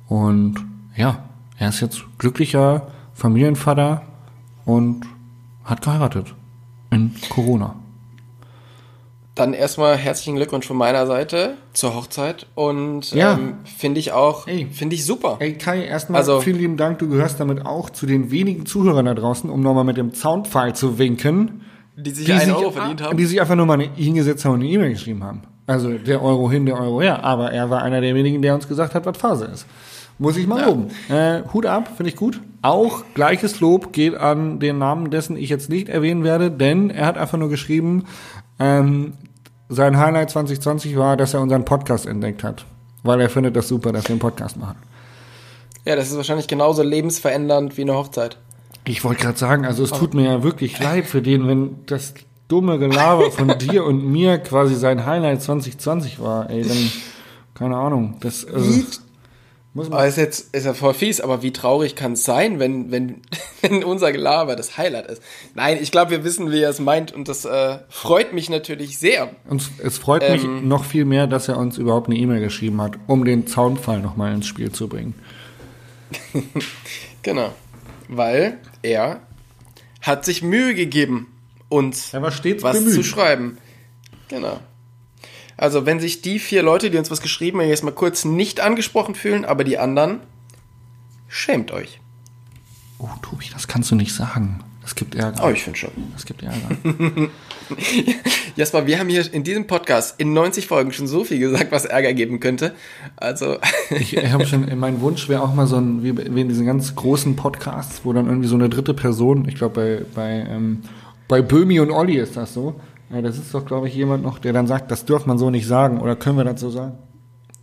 [0.08, 0.56] Und
[0.96, 1.24] ja,
[1.58, 4.02] er ist jetzt glücklicher Familienvater
[4.64, 5.02] und
[5.64, 6.34] hat geheiratet.
[6.90, 7.74] In Corona.
[9.34, 13.34] Dann erstmal herzlichen Glückwunsch von meiner Seite zur Hochzeit und Ja.
[13.34, 15.36] ähm, finde ich auch, finde ich super.
[15.40, 17.00] Ey Kai, erstmal Also- vielen lieben Dank.
[17.00, 20.72] Du gehörst damit auch zu den wenigen Zuhörern da draußen, um nochmal mit dem Soundfile
[20.72, 21.60] zu winken.
[21.98, 23.16] Die sich einen Euro verdient haben.
[23.18, 25.42] Die sich einfach nur mal hingesetzt haben und eine E-Mail geschrieben haben.
[25.66, 27.24] Also der Euro hin, der Euro her.
[27.24, 29.66] Aber er war einer der wenigen, der uns gesagt hat, was Phase ist.
[30.18, 30.88] Muss ich mal loben.
[31.10, 32.40] Äh, Hut ab, finde ich gut.
[32.62, 37.06] Auch gleiches Lob geht an den Namen, dessen ich jetzt nicht erwähnen werde, denn er
[37.06, 38.04] hat einfach nur geschrieben,
[38.58, 39.12] ähm,
[39.68, 42.64] sein Highlight 2020 war, dass er unseren Podcast entdeckt hat.
[43.02, 44.76] Weil er findet das super, dass wir einen Podcast machen.
[45.84, 48.38] Ja, das ist wahrscheinlich genauso lebensverändernd wie eine Hochzeit.
[48.84, 52.14] Ich wollte gerade sagen, also es tut mir ja wirklich leid für den, wenn das
[52.48, 56.92] dumme Gelaber von dir und mir quasi sein Highlight 2020 war, ey, dann,
[57.54, 58.82] keine Ahnung, das, also,
[59.74, 62.58] muss aber man, ist jetzt ist ja voll fies, aber wie traurig kann es sein,
[62.58, 63.20] wenn, wenn,
[63.60, 65.22] wenn unser Gelaber das Highlight ist?
[65.54, 68.98] Nein, ich glaube, wir wissen, wie er es meint und das äh, freut mich natürlich
[68.98, 69.30] sehr.
[69.48, 72.80] uns, es freut mich ähm, noch viel mehr, dass er uns überhaupt eine E-Mail geschrieben
[72.80, 75.14] hat, um den Zaunfall nochmal ins Spiel zu bringen.
[77.22, 77.52] Genau.
[78.06, 79.18] Weil er
[80.00, 81.35] hat sich Mühe gegeben,
[82.12, 82.94] Er stets was bemüht.
[82.94, 83.58] zu schreiben.
[84.28, 84.60] Genau.
[85.56, 88.60] Also, wenn sich die vier Leute, die uns was geschrieben haben, jetzt mal kurz nicht
[88.60, 90.20] angesprochen fühlen, aber die anderen,
[91.28, 92.00] schämt euch.
[92.98, 94.60] Oh, Tobi, das kannst du nicht sagen.
[94.86, 95.42] Das gibt Ärger.
[95.44, 95.90] Oh, ich finde schon.
[96.12, 96.58] Das gibt Ärger.
[98.54, 101.86] Jasper, wir haben hier in diesem Podcast in 90 Folgen schon so viel gesagt, was
[101.86, 102.72] Ärger geben könnte.
[103.16, 103.58] Also,
[103.90, 106.66] Ich, ich habe schon, mein Wunsch wäre auch mal so ein, wie, wie in diesen
[106.66, 110.82] ganz großen Podcasts, wo dann irgendwie so eine dritte Person, ich glaube bei, bei, ähm,
[111.28, 112.80] bei Böhmi und Olli ist das so.
[113.10, 115.50] Ja, das ist doch, glaube ich, jemand noch, der dann sagt, das dürft man so
[115.50, 116.94] nicht sagen, oder können wir das so sagen?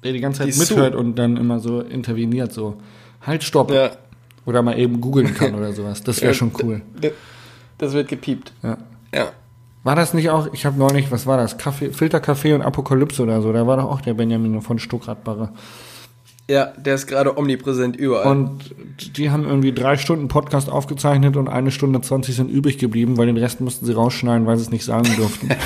[0.03, 2.75] Der die ganze Zeit Die mithört und dann immer so interveniert, so,
[3.21, 3.71] halt, stopp.
[3.71, 3.91] ja,
[4.45, 6.03] Oder mal eben googeln kann oder sowas.
[6.03, 6.81] Das wäre schon cool.
[7.77, 8.53] das wird gepiept.
[8.63, 8.77] Ja.
[9.13, 9.31] Ja.
[9.83, 11.57] War das nicht auch, ich habe neulich, was war das?
[11.57, 15.49] Kaffee, Filterkaffee und Apokalypse oder so, da war doch auch der Benjamin von Stuttgart-Barre.
[16.49, 18.29] Ja, der ist gerade omnipräsent überall.
[18.29, 18.75] Und
[19.17, 23.27] die haben irgendwie drei Stunden Podcast aufgezeichnet und eine Stunde 20 sind übrig geblieben, weil
[23.27, 25.49] den Rest mussten sie rausschneiden, weil sie es nicht sagen durften.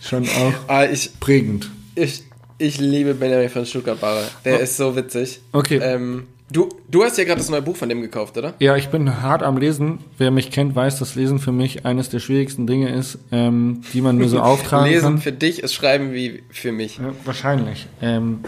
[0.00, 1.70] Schon auch ah, ich, prägend.
[1.94, 2.24] ich,
[2.56, 4.24] ich liebe Benjamin von Stuttgart-Barre.
[4.46, 5.40] Der ist so witzig.
[5.52, 5.80] Okay.
[5.82, 8.54] Ähm, du, du hast ja gerade das neue Buch von dem gekauft, oder?
[8.60, 9.98] Ja, ich bin hart am Lesen.
[10.16, 14.00] Wer mich kennt, weiß, dass Lesen für mich eines der schwierigsten Dinge ist, ähm, die
[14.00, 15.18] man mir so auftragen Lesen kann.
[15.18, 16.98] für dich ist Schreiben wie für mich.
[16.98, 17.86] Ja, wahrscheinlich.
[18.00, 18.40] Ähm,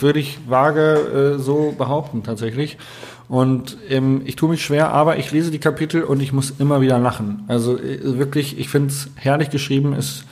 [0.00, 2.76] würde ich vage äh, so behaupten tatsächlich.
[3.28, 6.82] Und ähm, ich tue mich schwer, aber ich lese die Kapitel und ich muss immer
[6.82, 7.44] wieder lachen.
[7.48, 9.94] Also äh, wirklich, ich finde es herrlich geschrieben.
[9.94, 10.24] Es,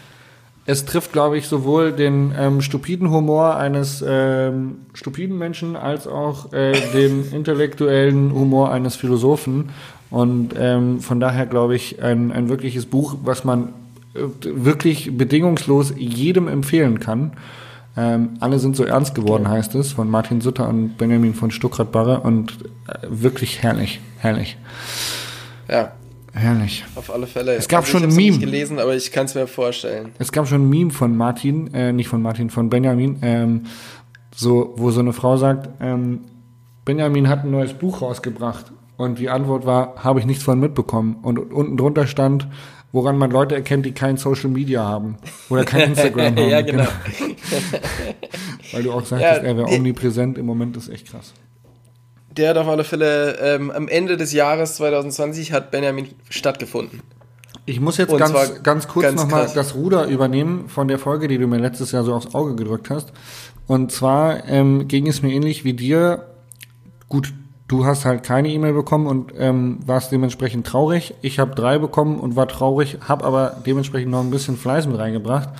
[0.65, 6.53] es trifft, glaube ich, sowohl den ähm, stupiden Humor eines ähm, stupiden Menschen als auch
[6.53, 9.71] äh, den intellektuellen Humor eines Philosophen.
[10.11, 13.71] Und ähm, von daher, glaube ich, ein, ein wirkliches Buch, was man
[14.15, 17.33] äh, wirklich bedingungslos jedem empfehlen kann.
[17.97, 22.21] Ähm, alle sind so ernst geworden, heißt es, von Martin Sutter und Benjamin von Stuckrad-Barre
[22.21, 22.53] und
[22.87, 24.57] äh, wirklich herrlich, herrlich,
[25.69, 25.93] Ja,
[26.33, 26.85] herrlich.
[26.95, 27.55] auf alle Fälle.
[27.55, 28.39] Es gab ich schon ein Meme.
[28.39, 30.13] gelesen, aber ich kann es mir vorstellen.
[30.19, 33.63] Es gab schon ein Meme von Martin, äh, nicht von Martin, von Benjamin, ähm,
[34.35, 36.21] so, wo so eine Frau sagt, ähm,
[36.85, 41.17] Benjamin hat ein neues Buch rausgebracht und die Antwort war, habe ich nichts von mitbekommen.
[41.23, 42.49] Und unten drunter stand,
[42.93, 45.17] woran man Leute erkennt, die kein Social Media haben
[45.49, 46.49] oder kein Instagram haben.
[46.49, 46.87] ja, genau.
[48.73, 51.33] Weil du auch sagtest, Ja, er wäre omnipräsent im Moment, ist echt krass.
[52.37, 57.03] Der hat auf alle Fälle ähm, am Ende des Jahres 2020 hat Benjamin stattgefunden.
[57.65, 61.39] Ich muss jetzt Und ganz, ganz kurz nochmal das Ruder übernehmen von der Folge, die
[61.39, 63.13] du mir letztes Jahr so aufs Auge gedrückt hast.
[63.67, 66.27] Und zwar ähm, ging es mir ähnlich wie dir.
[67.09, 67.33] Gut,
[67.69, 71.15] du hast halt keine E-Mail bekommen und ähm, warst dementsprechend traurig.
[71.23, 74.99] Ich habe drei bekommen und war traurig, habe aber dementsprechend noch ein bisschen Fleiß mit
[74.99, 75.51] reingebracht.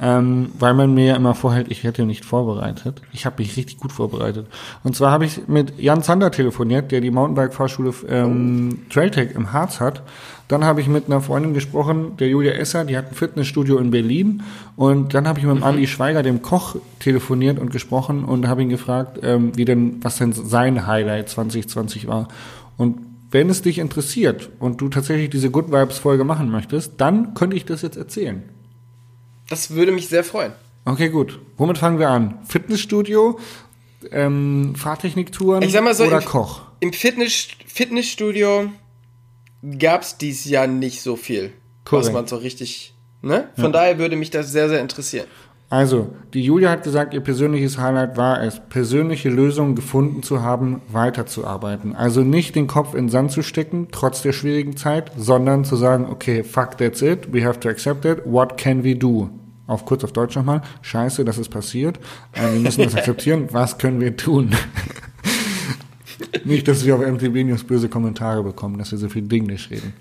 [0.00, 3.02] Ähm, weil man mir ja immer vorhält, ich hätte nicht vorbereitet.
[3.12, 4.46] Ich habe mich richtig gut vorbereitet.
[4.84, 9.80] Und zwar habe ich mit Jan Zander telefoniert, der die Mountainbike-Fahrschule ähm, Trailtech im Harz
[9.80, 10.02] hat.
[10.46, 13.90] Dann habe ich mit einer Freundin gesprochen, der Julia Esser, die hat ein Fitnessstudio in
[13.90, 14.44] Berlin.
[14.76, 18.62] Und dann habe ich mit dem Andi Schweiger, dem Koch, telefoniert und gesprochen und habe
[18.62, 22.28] ihn gefragt, ähm, wie denn, was denn sein Highlight 2020 war.
[22.76, 22.98] Und
[23.32, 27.56] wenn es dich interessiert und du tatsächlich diese Good Vibes Folge machen möchtest, dann könnte
[27.56, 28.42] ich das jetzt erzählen.
[29.48, 30.52] Das würde mich sehr freuen.
[30.84, 31.38] Okay, gut.
[31.56, 32.38] Womit fangen wir an?
[32.48, 33.38] Fitnessstudio,
[34.10, 36.62] ähm, Fahrtechniktouren Ich sag mal so, oder im- Koch?
[36.80, 38.70] Im Fitness, Fitnessstudio
[39.78, 41.52] gab es dieses Jahr nicht so viel,
[41.84, 42.12] was Korrekt.
[42.14, 42.94] man so richtig.
[43.20, 43.48] Ne?
[43.56, 45.26] Von daher würde mich das sehr, sehr interessieren.
[45.70, 50.80] Also, die Julia hat gesagt, ihr persönliches Highlight war es, persönliche Lösungen gefunden zu haben,
[50.90, 51.94] weiterzuarbeiten.
[51.94, 55.76] Also nicht den Kopf in den Sand zu stecken, trotz der schwierigen Zeit, sondern zu
[55.76, 59.28] sagen, okay, fuck, that's it, we have to accept it, what can we do?
[59.66, 61.98] Auf kurz auf Deutsch nochmal, scheiße, das ist passiert,
[62.32, 64.54] äh, wir müssen das akzeptieren, was können wir tun?
[66.44, 69.92] nicht, dass wir auf MTB News böse Kommentare bekommen, dass wir so viel Dinglish reden.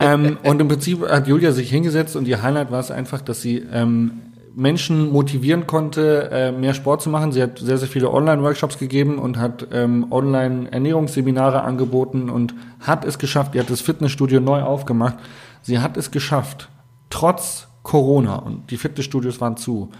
[0.00, 3.42] Ähm, und im Prinzip hat Julia sich hingesetzt und ihr Highlight war es einfach, dass
[3.42, 4.22] sie ähm,
[4.56, 7.30] Menschen motivieren konnte, äh, mehr Sport zu machen.
[7.30, 13.18] Sie hat sehr, sehr viele Online-Workshops gegeben und hat ähm, Online-Ernährungsseminare angeboten und hat es
[13.18, 13.54] geschafft.
[13.54, 15.16] Die hat das Fitnessstudio neu aufgemacht.
[15.60, 16.70] Sie hat es geschafft,
[17.10, 19.90] trotz Corona und die Fitnessstudios waren zu,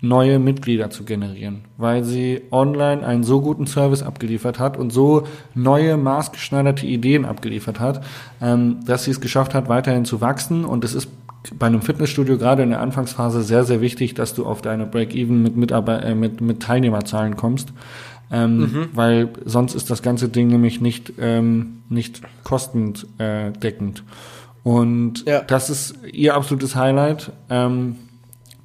[0.00, 5.26] neue Mitglieder zu generieren, weil sie online einen so guten Service abgeliefert hat und so
[5.54, 8.04] neue maßgeschneiderte Ideen abgeliefert hat,
[8.40, 10.64] ähm, dass sie es geschafft hat, weiterhin zu wachsen.
[10.64, 11.08] Und es ist
[11.58, 15.42] bei einem Fitnessstudio gerade in der Anfangsphase sehr, sehr wichtig, dass du auf deine Break-Even
[15.42, 17.72] mit, Mitarbeit äh, mit, mit Teilnehmerzahlen kommst.
[18.30, 18.88] Ähm, mhm.
[18.92, 24.04] Weil sonst ist das ganze Ding nämlich nicht, ähm, nicht kostendeckend.
[24.62, 25.40] Und ja.
[25.40, 27.32] das ist ihr absolutes Highlight.
[27.48, 27.96] Ähm,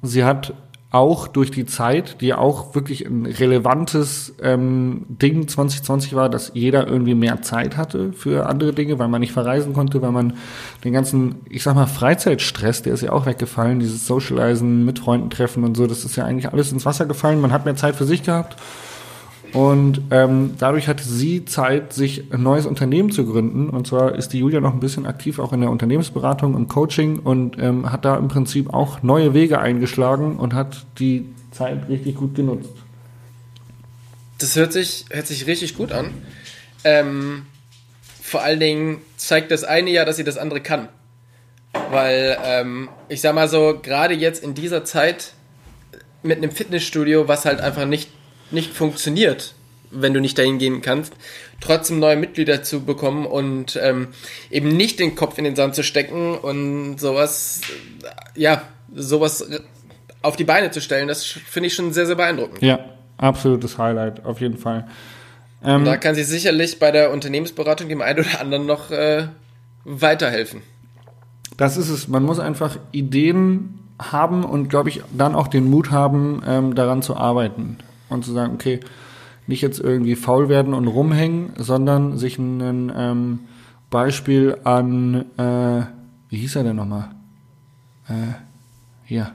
[0.02, 0.52] sie hat
[0.94, 6.86] auch durch die Zeit, die auch wirklich ein relevantes ähm, Ding 2020 war, dass jeder
[6.86, 10.34] irgendwie mehr Zeit hatte für andere Dinge, weil man nicht verreisen konnte, weil man
[10.84, 15.30] den ganzen, ich sag mal, Freizeitstress, der ist ja auch weggefallen, dieses Socializen, mit Freunden
[15.30, 17.40] treffen und so, das ist ja eigentlich alles ins Wasser gefallen.
[17.40, 18.56] Man hat mehr Zeit für sich gehabt
[19.54, 23.70] und ähm, dadurch hatte sie Zeit, sich ein neues Unternehmen zu gründen.
[23.70, 27.20] Und zwar ist die Julia noch ein bisschen aktiv auch in der Unternehmensberatung und Coaching
[27.20, 32.16] und ähm, hat da im Prinzip auch neue Wege eingeschlagen und hat die Zeit richtig
[32.16, 32.72] gut genutzt.
[34.38, 36.06] Das hört sich, hört sich richtig gut an.
[36.82, 37.46] Ähm,
[38.20, 40.88] vor allen Dingen zeigt das eine ja, dass sie das andere kann.
[41.92, 45.34] Weil, ähm, ich sag mal so, gerade jetzt in dieser Zeit
[46.24, 48.10] mit einem Fitnessstudio, was halt einfach nicht
[48.50, 49.54] nicht funktioniert,
[49.90, 51.12] wenn du nicht dahin gehen kannst,
[51.60, 54.08] trotzdem neue Mitglieder zu bekommen und ähm,
[54.50, 57.60] eben nicht den Kopf in den Sand zu stecken und sowas,
[58.34, 58.62] ja,
[58.94, 59.48] sowas
[60.22, 62.62] auf die Beine zu stellen, das finde ich schon sehr, sehr beeindruckend.
[62.62, 62.80] Ja,
[63.18, 64.86] absolutes Highlight, auf jeden Fall.
[65.62, 69.28] Ähm, da kann sie sicherlich bei der Unternehmensberatung dem einen oder anderen noch äh,
[69.84, 70.62] weiterhelfen.
[71.56, 72.08] Das ist es.
[72.08, 77.00] Man muss einfach Ideen haben und, glaube ich, dann auch den Mut haben, ähm, daran
[77.00, 77.78] zu arbeiten
[78.08, 78.80] und zu sagen, okay,
[79.46, 83.40] nicht jetzt irgendwie faul werden und rumhängen, sondern sich ein ähm,
[83.90, 85.86] Beispiel an, äh,
[86.30, 87.10] wie hieß er denn nochmal?
[88.08, 88.34] Äh,
[89.04, 89.32] hier.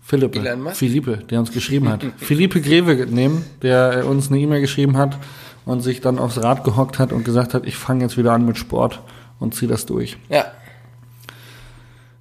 [0.00, 0.40] Philippe,
[0.72, 2.02] Philippe, der uns geschrieben hat.
[2.16, 5.18] Philippe Greve nehmen, der uns eine E-Mail geschrieben hat
[5.66, 8.46] und sich dann aufs Rad gehockt hat und gesagt hat, ich fange jetzt wieder an
[8.46, 9.02] mit Sport
[9.38, 10.16] und ziehe das durch.
[10.30, 10.46] Ja.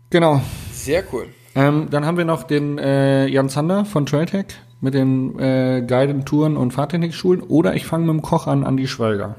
[0.10, 0.42] Genau.
[0.74, 1.28] Sehr cool.
[1.56, 4.48] Ähm, dann haben wir noch den äh, Jan Zander von Trailtech
[4.82, 8.88] mit den äh, Guided Touren und Fahrtechnikschulen oder ich fange mit dem Koch an, Andi
[8.88, 9.36] Schweiger.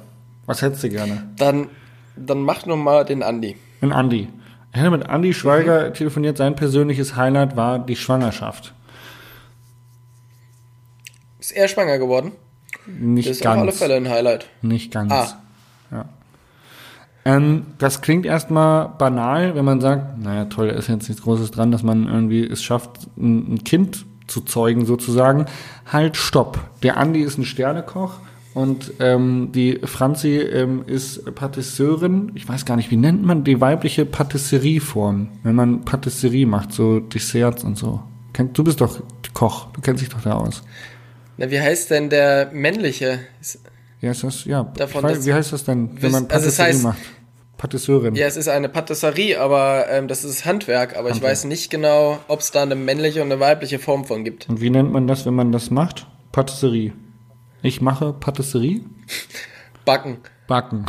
[0.46, 1.28] Was hättest du gerne?
[1.36, 1.68] Dann,
[2.16, 3.56] dann mach noch mal den Andi.
[3.80, 4.28] Den Andi.
[4.72, 5.94] Ich hätte mit Andi Schweiger mhm.
[5.94, 6.36] telefoniert.
[6.36, 8.74] Sein persönliches Highlight war die Schwangerschaft.
[11.38, 12.32] Ist er schwanger geworden?
[12.86, 13.56] Nicht das ist ganz.
[13.56, 14.46] auf alle Fälle ein Highlight.
[14.62, 15.12] Nicht ganz.
[15.12, 15.42] Ah.
[15.90, 16.04] Ja.
[17.24, 21.50] Ähm, das klingt erstmal banal, wenn man sagt, naja, toll, da ist jetzt nichts Großes
[21.50, 25.46] dran, dass man irgendwie es schafft, ein, ein Kind zu zeugen sozusagen.
[25.90, 26.58] Halt, stopp.
[26.82, 28.20] Der Andi ist ein Sternekoch
[28.54, 32.32] und ähm, die Franzi ähm, ist Patisseurin.
[32.34, 37.00] Ich weiß gar nicht, wie nennt man die weibliche Patisserieform, wenn man Patisserie macht, so
[37.00, 38.02] Desserts und so.
[38.52, 39.00] Du bist doch
[39.34, 40.62] Koch, du kennst dich doch da aus.
[41.36, 43.20] Na, wie heißt denn der männliche?
[44.00, 44.64] Ja, ist das, ja.
[44.76, 46.98] Davon, weiß, wie heißt das denn, wenn man Patisserie also das heißt, macht?
[47.58, 48.14] Patisseurin.
[48.14, 50.92] Ja, es ist eine Patisserie, aber ähm, das ist Handwerk.
[50.96, 51.16] Aber Handwerk.
[51.16, 54.48] ich weiß nicht genau, ob es da eine männliche und eine weibliche Form von gibt.
[54.48, 56.06] Und wie nennt man das, wenn man das macht?
[56.30, 56.92] Patisserie.
[57.60, 58.82] Ich mache Patisserie?
[59.84, 60.18] Backen.
[60.46, 60.86] Backen.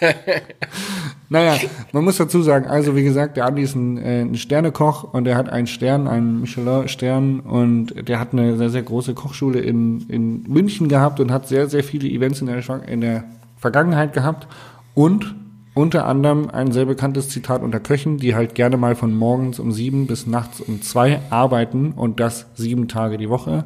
[1.28, 1.58] naja,
[1.92, 5.26] man muss dazu sagen, also wie gesagt, der Andi ist ein, äh, ein Sternekoch und
[5.26, 10.08] er hat einen Stern, einen Michelin-Stern und der hat eine sehr, sehr große Kochschule in,
[10.08, 13.24] in München gehabt und hat sehr, sehr viele Events in der, in der
[13.58, 14.48] Vergangenheit gehabt
[14.94, 15.41] und
[15.74, 19.72] unter anderem ein sehr bekanntes Zitat unter Köchen, die halt gerne mal von morgens um
[19.72, 23.64] sieben bis nachts um zwei arbeiten und das sieben Tage die Woche.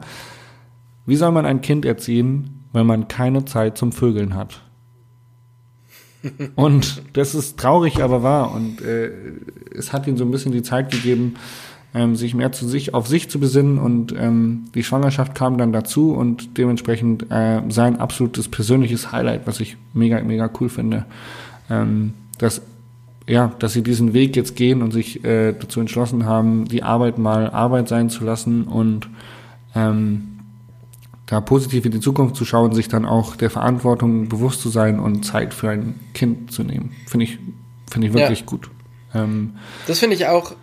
[1.04, 4.62] Wie soll man ein Kind erziehen, wenn man keine Zeit zum Vögeln hat?
[6.56, 8.52] Und das ist traurig, aber wahr.
[8.52, 9.12] Und äh,
[9.72, 11.34] es hat ihm so ein bisschen die Zeit gegeben,
[11.94, 13.78] ähm, sich mehr zu sich, auf sich zu besinnen.
[13.78, 19.60] Und ähm, die Schwangerschaft kam dann dazu und dementsprechend äh, sein absolutes persönliches Highlight, was
[19.60, 21.04] ich mega, mega cool finde
[21.70, 22.62] ähm, dass
[23.28, 27.18] ja, dass sie diesen Weg jetzt gehen und sich äh, dazu entschlossen haben, die Arbeit
[27.18, 29.08] mal Arbeit sein zu lassen und
[29.74, 30.38] ähm,
[31.26, 35.00] da positiv in die Zukunft zu schauen, sich dann auch der Verantwortung bewusst zu sein
[35.00, 36.94] und Zeit für ein Kind zu nehmen.
[37.06, 37.38] Finde ich,
[37.90, 38.46] finde ich wirklich ja.
[38.46, 38.70] gut.
[39.12, 39.54] Ähm,
[39.88, 40.54] das finde ich auch,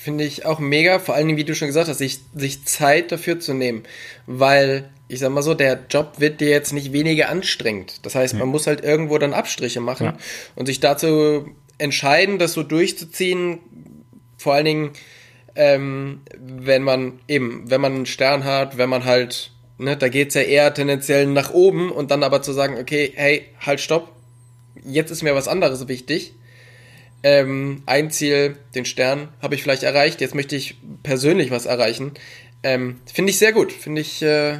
[0.00, 3.12] finde ich auch mega, vor allen Dingen, wie du schon gesagt hast, sich, sich Zeit
[3.12, 3.82] dafür zu nehmen,
[4.26, 8.06] weil ich sag mal so, der Job wird dir jetzt nicht weniger anstrengend.
[8.06, 10.16] Das heißt, man muss halt irgendwo dann Abstriche machen ja.
[10.54, 13.58] und sich dazu entscheiden, das so durchzuziehen.
[14.38, 14.90] Vor allen Dingen,
[15.56, 20.34] ähm, wenn man eben, wenn man einen Stern hat, wenn man halt, ne, da geht's
[20.34, 24.12] ja eher tendenziell nach oben und dann aber zu sagen, okay, hey, halt, stopp,
[24.84, 26.34] jetzt ist mir was anderes wichtig.
[27.22, 30.20] Ähm, ein Ziel, den Stern, habe ich vielleicht erreicht.
[30.20, 32.12] Jetzt möchte ich persönlich was erreichen.
[32.62, 33.72] Ähm, Finde ich sehr gut.
[33.72, 34.58] Finde ich äh,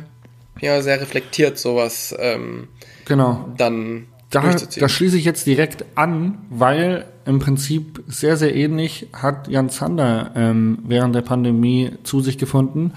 [0.61, 2.68] ja sehr reflektiert, sowas ähm,
[3.07, 3.49] genau.
[3.57, 9.49] dann da, da schließe ich jetzt direkt an, weil im Prinzip sehr, sehr ähnlich hat
[9.49, 12.92] Jan Zander ähm, während der Pandemie zu sich gefunden.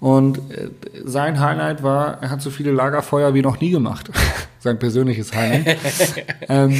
[0.00, 0.70] Und äh,
[1.04, 4.10] sein Highlight war, er hat so viele Lagerfeuer wie noch nie gemacht.
[4.58, 5.78] sein persönliches Highlight.
[6.48, 6.76] ähm,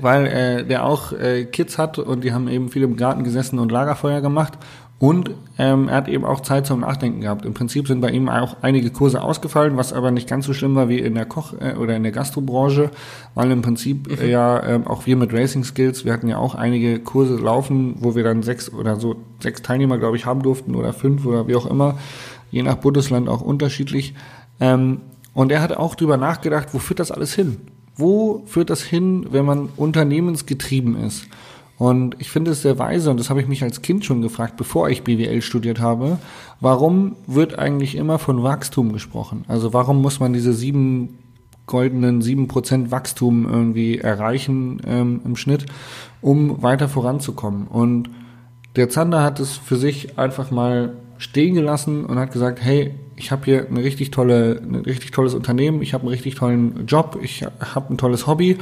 [0.00, 3.58] weil äh, der auch äh, Kids hat und die haben eben viel im Garten gesessen
[3.58, 4.58] und Lagerfeuer gemacht.
[4.98, 7.44] Und ähm, er hat eben auch Zeit zum Nachdenken gehabt.
[7.44, 10.74] Im Prinzip sind bei ihm auch einige Kurse ausgefallen, was aber nicht ganz so schlimm
[10.74, 12.90] war wie in der Koch- äh, oder in der Gastrobranche,
[13.34, 14.24] weil im Prinzip mhm.
[14.24, 17.96] äh, ja äh, auch wir mit Racing Skills, wir hatten ja auch einige Kurse laufen,
[17.98, 21.46] wo wir dann sechs oder so sechs Teilnehmer, glaube ich, haben durften oder fünf oder
[21.46, 21.98] wie auch immer,
[22.50, 24.14] je nach Bundesland auch unterschiedlich.
[24.60, 25.02] Ähm,
[25.34, 27.58] und er hat auch drüber nachgedacht, wo führt das alles hin?
[27.96, 31.26] Wo führt das hin, wenn man unternehmensgetrieben ist?
[31.78, 34.56] Und ich finde es sehr weise, und das habe ich mich als Kind schon gefragt,
[34.56, 36.18] bevor ich BWL studiert habe,
[36.60, 39.44] warum wird eigentlich immer von Wachstum gesprochen?
[39.46, 41.18] Also warum muss man diese sieben
[41.66, 45.66] goldenen sieben Prozent Wachstum irgendwie erreichen ähm, im Schnitt,
[46.22, 47.66] um weiter voranzukommen?
[47.66, 48.08] Und
[48.76, 53.32] der Zander hat es für sich einfach mal stehen gelassen und hat gesagt, hey, ich
[53.32, 57.18] habe hier eine richtig tolle, ein richtig tolles Unternehmen, ich habe einen richtig tollen Job,
[57.22, 58.58] ich habe ein tolles Hobby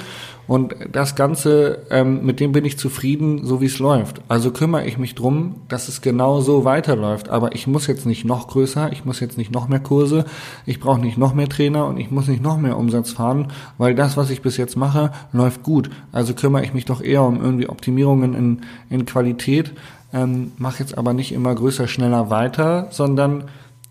[0.46, 4.20] und das Ganze, ähm, mit dem bin ich zufrieden, so wie es läuft.
[4.28, 7.30] Also kümmere ich mich drum, dass es genau so weiterläuft.
[7.30, 10.24] Aber ich muss jetzt nicht noch größer, ich muss jetzt nicht noch mehr Kurse,
[10.66, 13.94] ich brauche nicht noch mehr Trainer und ich muss nicht noch mehr Umsatz fahren, weil
[13.94, 15.90] das, was ich bis jetzt mache, läuft gut.
[16.12, 19.72] Also kümmere ich mich doch eher um irgendwie Optimierungen in, in Qualität,
[20.12, 23.44] ähm, mache jetzt aber nicht immer größer, schneller weiter, sondern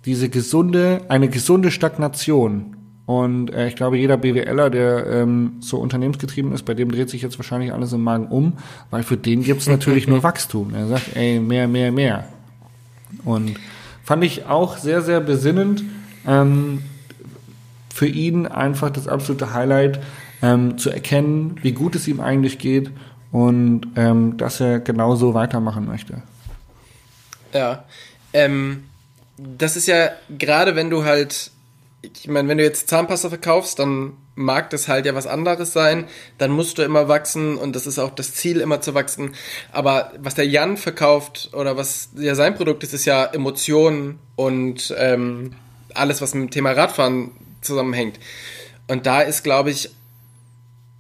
[0.06, 2.76] diese gesunde, eine gesunde Stagnation.
[3.06, 7.22] Und äh, ich glaube, jeder BWLer, der ähm, so unternehmensgetrieben ist, bei dem dreht sich
[7.22, 8.54] jetzt wahrscheinlich alles im Magen um,
[8.92, 10.74] weil für den gibt's natürlich nur Wachstum.
[10.74, 12.26] Er sagt, ey, mehr, mehr, mehr.
[13.26, 13.56] Und
[14.04, 15.84] fand ich auch sehr, sehr besinnend.
[16.26, 16.84] Ähm,
[17.94, 20.00] für ihn einfach das absolute Highlight,
[20.42, 22.92] ähm, zu erkennen, wie gut es ihm eigentlich geht
[23.32, 26.22] und ähm, dass er genauso weitermachen möchte.
[27.54, 27.86] Ja,
[28.34, 28.84] ähm,
[29.38, 31.52] das ist ja gerade, wenn du halt,
[32.02, 36.06] ich meine, wenn du jetzt Zahnpasta verkaufst, dann mag das halt ja was anderes sein,
[36.38, 39.36] dann musst du immer wachsen und das ist auch das Ziel, immer zu wachsen.
[39.72, 44.94] Aber was der Jan verkauft oder was ja sein Produkt ist, ist ja Emotionen und
[44.98, 45.54] ähm,
[45.94, 48.20] alles, was mit dem Thema Radfahren zusammenhängt.
[48.88, 49.92] Und da ist, glaube ich,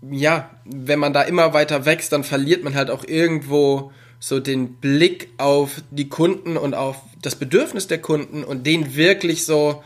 [0.09, 4.75] ja, wenn man da immer weiter wächst, dann verliert man halt auch irgendwo so den
[4.75, 9.83] Blick auf die Kunden und auf das Bedürfnis der Kunden und denen wirklich so,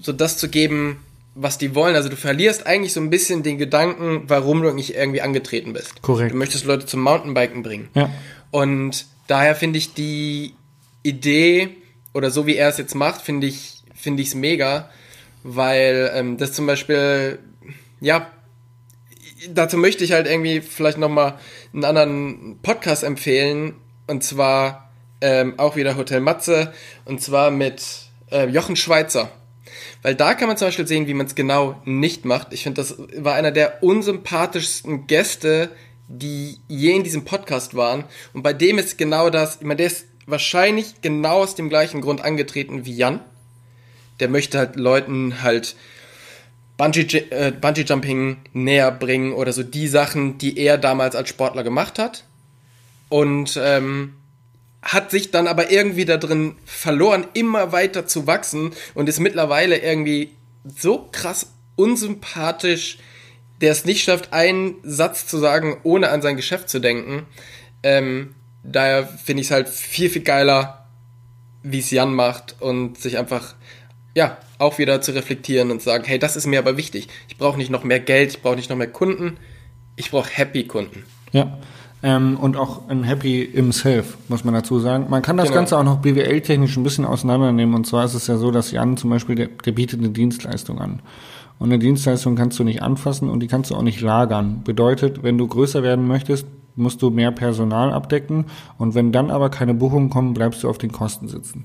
[0.00, 1.00] so das zu geben,
[1.34, 1.96] was die wollen.
[1.96, 6.02] Also du verlierst eigentlich so ein bisschen den Gedanken, warum du nicht irgendwie angetreten bist.
[6.02, 6.32] Korrekt.
[6.32, 7.88] Du möchtest Leute zum Mountainbiken bringen.
[7.94, 8.10] Ja.
[8.50, 10.54] Und daher finde ich die
[11.02, 11.70] Idee
[12.14, 14.90] oder so wie er es jetzt macht, finde ich finde ich es mega,
[15.42, 17.38] weil ähm, das zum Beispiel
[18.00, 18.30] ja
[19.50, 21.38] dazu möchte ich halt irgendwie vielleicht nochmal
[21.72, 23.74] einen anderen Podcast empfehlen.
[24.06, 24.85] Und zwar
[25.20, 26.72] ähm, auch wieder Hotel Matze.
[27.04, 27.82] Und zwar mit
[28.30, 29.30] äh, Jochen Schweizer.
[30.02, 32.52] Weil da kann man zum Beispiel sehen, wie man es genau nicht macht.
[32.52, 35.70] Ich finde, das war einer der unsympathischsten Gäste,
[36.08, 38.04] die je in diesem Podcast waren.
[38.32, 42.00] Und bei dem ist genau das, ich meine, der ist wahrscheinlich genau aus dem gleichen
[42.00, 43.20] Grund angetreten wie Jan.
[44.20, 45.76] Der möchte halt Leuten halt
[46.76, 51.64] Bungee, äh, Bungee Jumping näher bringen oder so die Sachen, die er damals als Sportler
[51.64, 52.24] gemacht hat.
[53.08, 54.14] Und ähm,
[54.86, 59.78] hat sich dann aber irgendwie da drin verloren, immer weiter zu wachsen und ist mittlerweile
[59.78, 60.30] irgendwie
[60.64, 62.98] so krass unsympathisch,
[63.60, 67.26] der es nicht schafft, einen Satz zu sagen, ohne an sein Geschäft zu denken.
[67.82, 70.86] Ähm, daher finde ich es halt viel, viel geiler,
[71.62, 73.54] wie es Jan macht und sich einfach
[74.14, 77.08] ja, auch wieder zu reflektieren und sagen, hey, das ist mir aber wichtig.
[77.28, 79.36] Ich brauche nicht noch mehr Geld, ich brauche nicht noch mehr Kunden,
[79.96, 81.04] ich brauche Happy Kunden.
[81.32, 81.58] Ja.
[82.02, 85.06] Ähm, und auch ein Happy im Self, muss man dazu sagen.
[85.08, 85.56] Man kann das genau.
[85.56, 87.74] Ganze auch noch BWL-technisch ein bisschen auseinandernehmen.
[87.74, 90.78] Und zwar ist es ja so, dass Jan zum Beispiel, der, der bietet eine Dienstleistung
[90.78, 91.00] an.
[91.58, 94.60] Und eine Dienstleistung kannst du nicht anfassen und die kannst du auch nicht lagern.
[94.62, 98.44] Bedeutet, wenn du größer werden möchtest, musst du mehr Personal abdecken.
[98.76, 101.64] Und wenn dann aber keine Buchungen kommen, bleibst du auf den Kosten sitzen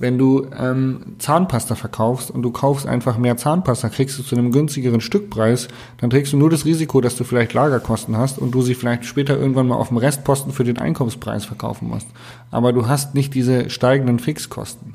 [0.00, 4.50] wenn du ähm, Zahnpasta verkaufst und du kaufst einfach mehr Zahnpasta, kriegst du zu einem
[4.50, 5.68] günstigeren Stückpreis,
[5.98, 9.04] dann trägst du nur das Risiko, dass du vielleicht Lagerkosten hast und du sie vielleicht
[9.04, 12.08] später irgendwann mal auf dem Restposten für den Einkaufspreis verkaufen musst.
[12.50, 14.94] Aber du hast nicht diese steigenden Fixkosten.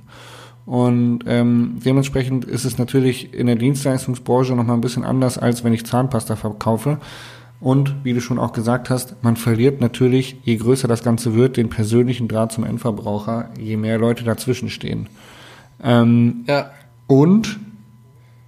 [0.65, 5.73] Und ähm, dementsprechend ist es natürlich in der Dienstleistungsbranche nochmal ein bisschen anders, als wenn
[5.73, 6.97] ich Zahnpasta verkaufe,
[7.59, 11.57] Und wie du schon auch gesagt hast, man verliert natürlich, je größer das Ganze wird,
[11.57, 15.07] den persönlichen Draht zum Endverbraucher, je mehr Leute dazwischen stehen.
[15.81, 16.69] Ähm, Ja.
[17.07, 17.59] und,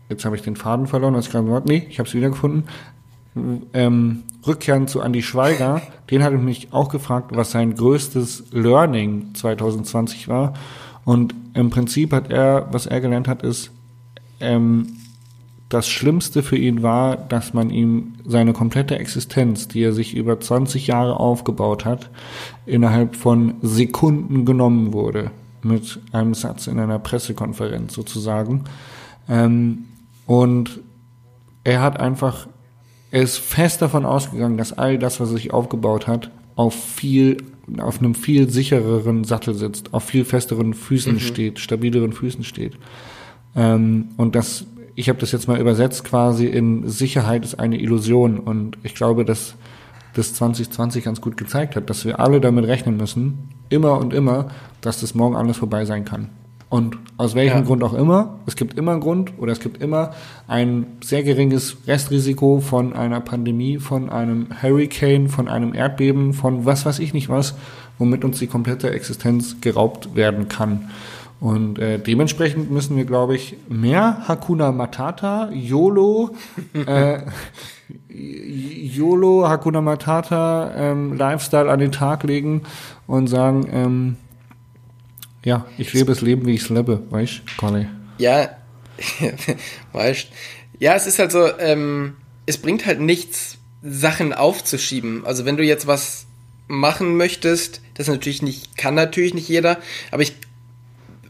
[0.09, 2.65] jetzt habe ich den Faden verloren, was ich gerade gesagt Nee, ich habe es wiedergefunden.
[3.73, 9.33] Ähm, rückkehren zu Andy Schweiger, den hatte ich mich auch gefragt, was sein größtes Learning
[9.35, 10.53] 2020 war.
[11.05, 13.71] Und im Prinzip hat er, was er gelernt hat, ist,
[14.39, 14.87] ähm,
[15.69, 20.39] das Schlimmste für ihn war, dass man ihm seine komplette Existenz, die er sich über
[20.39, 22.09] 20 Jahre aufgebaut hat,
[22.65, 25.31] innerhalb von Sekunden genommen wurde.
[25.63, 28.63] Mit einem Satz in einer Pressekonferenz sozusagen.
[29.27, 29.85] Ähm,
[30.25, 30.79] und
[31.65, 32.47] er hat einfach,
[33.11, 37.37] er ist fest davon ausgegangen, dass all das, was er sich aufgebaut hat, auf viel,
[37.79, 42.77] auf einem viel sichereren Sattel sitzt, auf viel festeren Füßen steht, stabileren Füßen steht.
[43.55, 44.65] Ähm, und das,
[44.97, 48.39] ich habe das jetzt mal übersetzt quasi in Sicherheit ist eine Illusion.
[48.39, 49.53] Und ich glaube, dass
[50.15, 54.47] das 2020 ganz gut gezeigt hat, dass wir alle damit rechnen müssen, immer und immer,
[54.81, 56.29] dass das morgen alles vorbei sein kann.
[56.69, 57.61] Und aus welchem Ja.
[57.61, 60.13] Grund auch immer, es gibt immer einen Grund oder es gibt immer
[60.47, 66.87] ein sehr geringes Restrisiko von einer Pandemie, von einem Hurricane, von einem Erdbeben, von was
[66.87, 67.53] weiß ich nicht was,
[67.99, 70.89] womit uns die komplette Existenz geraubt werden kann.
[71.39, 76.35] Und äh, dementsprechend müssen wir, glaube ich, mehr Hakuna Matata, YOLO,
[76.73, 77.19] äh,
[78.09, 82.63] YOLO, Hakuna Matata, ähm, Lifestyle an den Tag legen
[83.05, 84.15] und sagen, ähm,
[85.45, 87.87] ja, ich lebe das Leben, wie ich es lebe, weißt du, Conny?
[88.17, 88.49] Ja,
[89.93, 90.27] weißt
[90.79, 92.15] Ja, es ist halt so, ähm,
[92.47, 95.25] es bringt halt nichts, Sachen aufzuschieben.
[95.25, 96.25] Also wenn du jetzt was
[96.67, 99.77] machen möchtest, das natürlich nicht, kann natürlich nicht jeder,
[100.11, 100.33] aber ich,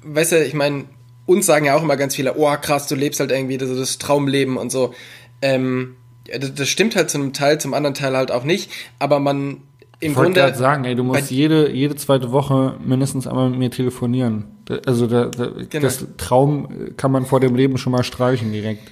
[0.07, 0.85] weißt du, ich meine,
[1.25, 3.97] uns sagen ja auch immer ganz viele, oh krass, du lebst halt irgendwie das, das
[3.97, 4.93] Traumleben und so.
[5.41, 5.95] Ähm,
[6.39, 9.61] das, das stimmt halt zu einem Teil, zum anderen Teil halt auch nicht, aber man
[9.99, 13.59] im Ich Grunde gerade sagen, ey, du musst jede, jede zweite Woche mindestens einmal mit
[13.59, 14.45] mir telefonieren.
[14.85, 15.81] Also da, da, Genau.
[15.81, 18.91] das Traum kann man vor dem Leben schon mal streichen direkt.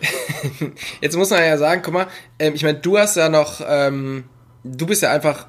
[1.02, 2.06] Jetzt muss man ja sagen, guck mal,
[2.38, 4.24] ähm, ich meine, du hast ja noch, ähm,
[4.64, 5.46] du bist ja einfach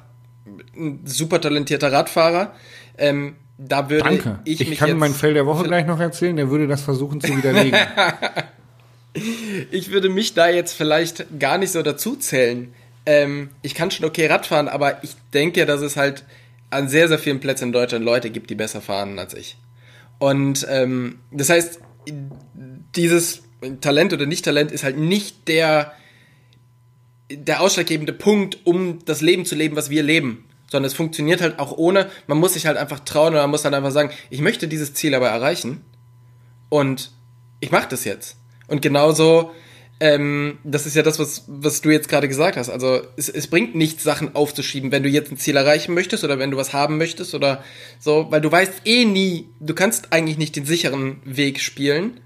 [0.76, 2.52] ein super talentierter Radfahrer.
[2.98, 3.36] Ähm,
[3.68, 4.40] da würde Danke.
[4.44, 6.82] ich, Ich, mich kann jetzt, mein Fell der Woche gleich noch erzählen, der würde das
[6.82, 7.78] versuchen zu widerlegen.
[9.70, 12.72] Ich würde mich da jetzt vielleicht gar nicht so dazu zählen.
[13.04, 16.24] Ähm, ich kann schon okay Radfahren, aber ich denke, dass es halt
[16.70, 19.58] an sehr, sehr vielen Plätzen in Deutschland Leute gibt, die besser fahren als ich.
[20.18, 21.80] Und ähm, das heißt,
[22.96, 23.42] dieses
[23.80, 25.92] Talent oder Nicht-Talent ist halt nicht der,
[27.30, 30.46] der ausschlaggebende Punkt, um das Leben zu leben, was wir leben.
[30.72, 32.08] Sondern es funktioniert halt auch ohne.
[32.26, 34.94] Man muss sich halt einfach trauen und man muss halt einfach sagen, ich möchte dieses
[34.94, 35.84] Ziel aber erreichen.
[36.70, 37.10] Und
[37.60, 38.38] ich mache das jetzt.
[38.68, 39.50] Und genauso,
[40.00, 42.70] ähm, das ist ja das, was, was du jetzt gerade gesagt hast.
[42.70, 46.38] Also es, es bringt nichts, Sachen aufzuschieben, wenn du jetzt ein Ziel erreichen möchtest oder
[46.38, 47.62] wenn du was haben möchtest oder
[47.98, 52.18] so, weil du weißt eh nie, du kannst eigentlich nicht den sicheren Weg spielen,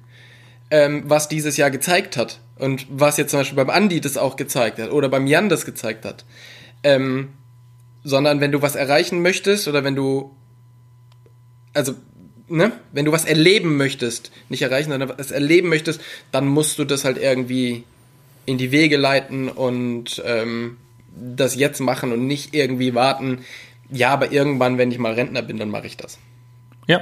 [0.71, 2.39] ähm, was dieses Jahr gezeigt hat.
[2.55, 5.65] Und was jetzt zum Beispiel beim Andi das auch gezeigt hat oder beim Jan das
[5.65, 6.25] gezeigt hat.
[6.85, 7.31] Ähm,
[8.07, 10.31] sondern wenn du was erreichen möchtest oder wenn du,
[11.75, 11.95] also,
[12.49, 16.01] ne, wenn du was erleben möchtest, nicht erreichen, sondern was erleben möchtest,
[16.31, 17.83] dann musst du das halt irgendwie
[18.45, 20.77] in die Wege leiten und ähm,
[21.17, 23.41] das jetzt machen und nicht irgendwie warten.
[23.91, 26.19] Ja, aber irgendwann, wenn ich mal Rentner bin, dann mache ich das.
[26.87, 27.01] Ja,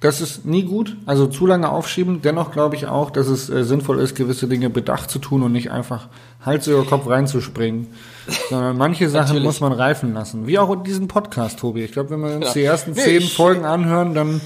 [0.00, 0.98] das ist nie gut.
[1.06, 2.20] Also zu lange aufschieben.
[2.20, 5.52] Dennoch glaube ich auch, dass es äh, sinnvoll ist, gewisse Dinge bedacht zu tun und
[5.52, 6.08] nicht einfach
[6.44, 7.86] Hals über Kopf reinzuspringen.
[8.50, 10.46] Sondern manche Sachen muss man reifen lassen.
[10.46, 11.82] Wie auch in diesem Podcast, Tobi.
[11.84, 12.52] Ich glaube, wenn wir uns Ja.
[12.54, 14.40] die ersten Nee, zehn Folgen anhören, dann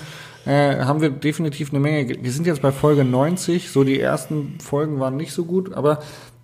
[0.47, 2.05] äh, haben wir definitiv eine Menge.
[2.07, 3.71] ge- Wir sind jetzt bei Folge 90.
[3.71, 6.01] So die ersten Folgen waren nicht so gut, aber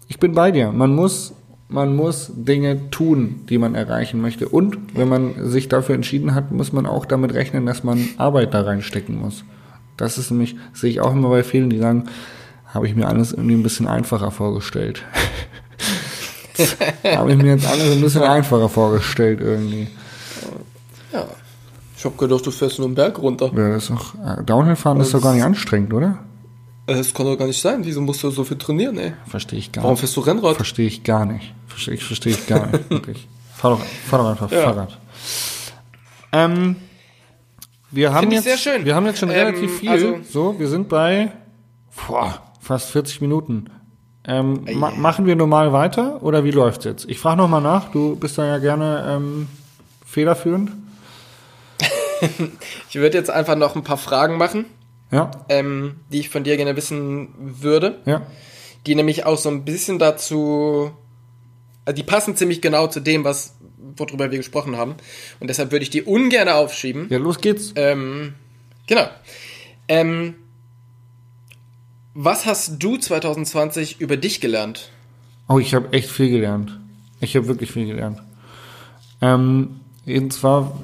[0.09, 0.72] ich bin bei dir.
[0.72, 1.34] Man muss
[1.68, 4.49] man muss Dinge tun, die man erreichen möchte.
[4.49, 8.55] Und wenn man sich dafür entschieden hat, muss man auch damit rechnen, dass man Arbeit
[8.55, 9.43] da reinstecken muss.
[9.97, 12.05] Das ist nämlich, sehe ich auch immer bei vielen, die sagen,
[12.72, 15.03] habe ich mir alles irgendwie ein bisschen einfacher vorgestellt.
[17.05, 19.89] habe ich mir jetzt alles ein bisschen einfacher vorgestellt irgendwie.
[21.13, 21.27] Ja.
[21.97, 23.51] Ich hab gedacht, du fährst nur einen Berg runter.
[23.57, 26.19] Ja, das ist doch, äh, Downhill fahren ist doch gar nicht anstrengend, oder?
[26.87, 27.81] Das kann doch gar nicht sein.
[27.85, 29.13] Wieso musst du so viel trainieren, ey?
[29.27, 30.01] Verstehe ich gar Warum nicht.
[30.01, 30.57] fährst du Rennrad?
[30.57, 31.53] Verstehe ich gar nicht.
[31.67, 32.91] Verstehe ich, verstehe ich gar nicht.
[32.91, 33.27] Wirklich.
[33.55, 34.63] Fahr doch, fahr doch einfach Ja.
[34.63, 34.99] Fahrrad.
[36.33, 36.77] Ähm,
[37.91, 38.85] wir haben jetzt, sehr schön.
[38.85, 39.89] wir haben jetzt schon Ähm, relativ viel.
[39.89, 41.33] also- so, wir sind bei
[42.09, 43.71] boah, fast 40 Minuten.
[44.27, 47.05] Ähm, ma machen wir normal weiter oder wie läuft's jetzt?
[47.09, 47.91] Ich frage nochmal nach.
[47.93, 49.49] Du bist da ja gerne ähm,
[50.05, 50.72] federführend.
[52.89, 54.64] Ich würde jetzt einfach noch ein paar Fragen machen,
[55.11, 57.99] Ja, ähm, die ich von dir gerne wissen würde.
[58.07, 58.22] ja.
[58.87, 60.93] die nämlich auch so ein bisschen dazu
[61.85, 63.55] also die passen ziemlich genau zu dem, was
[63.97, 64.97] worüber wir gesprochen haben.
[65.41, 67.07] Und deshalb würde ich die ungern aufschieben.
[67.11, 67.72] Ja, los geht's.
[67.77, 68.35] Ähm,
[68.87, 69.07] genau.
[69.89, 70.35] Ähm,
[72.17, 74.89] was hast du 2020 über dich gelernt?
[75.49, 76.81] Oh, ich habe echt viel gelernt.
[77.21, 78.23] Ich habe wirklich viel gelernt.
[79.21, 80.81] Ähm, und zwar,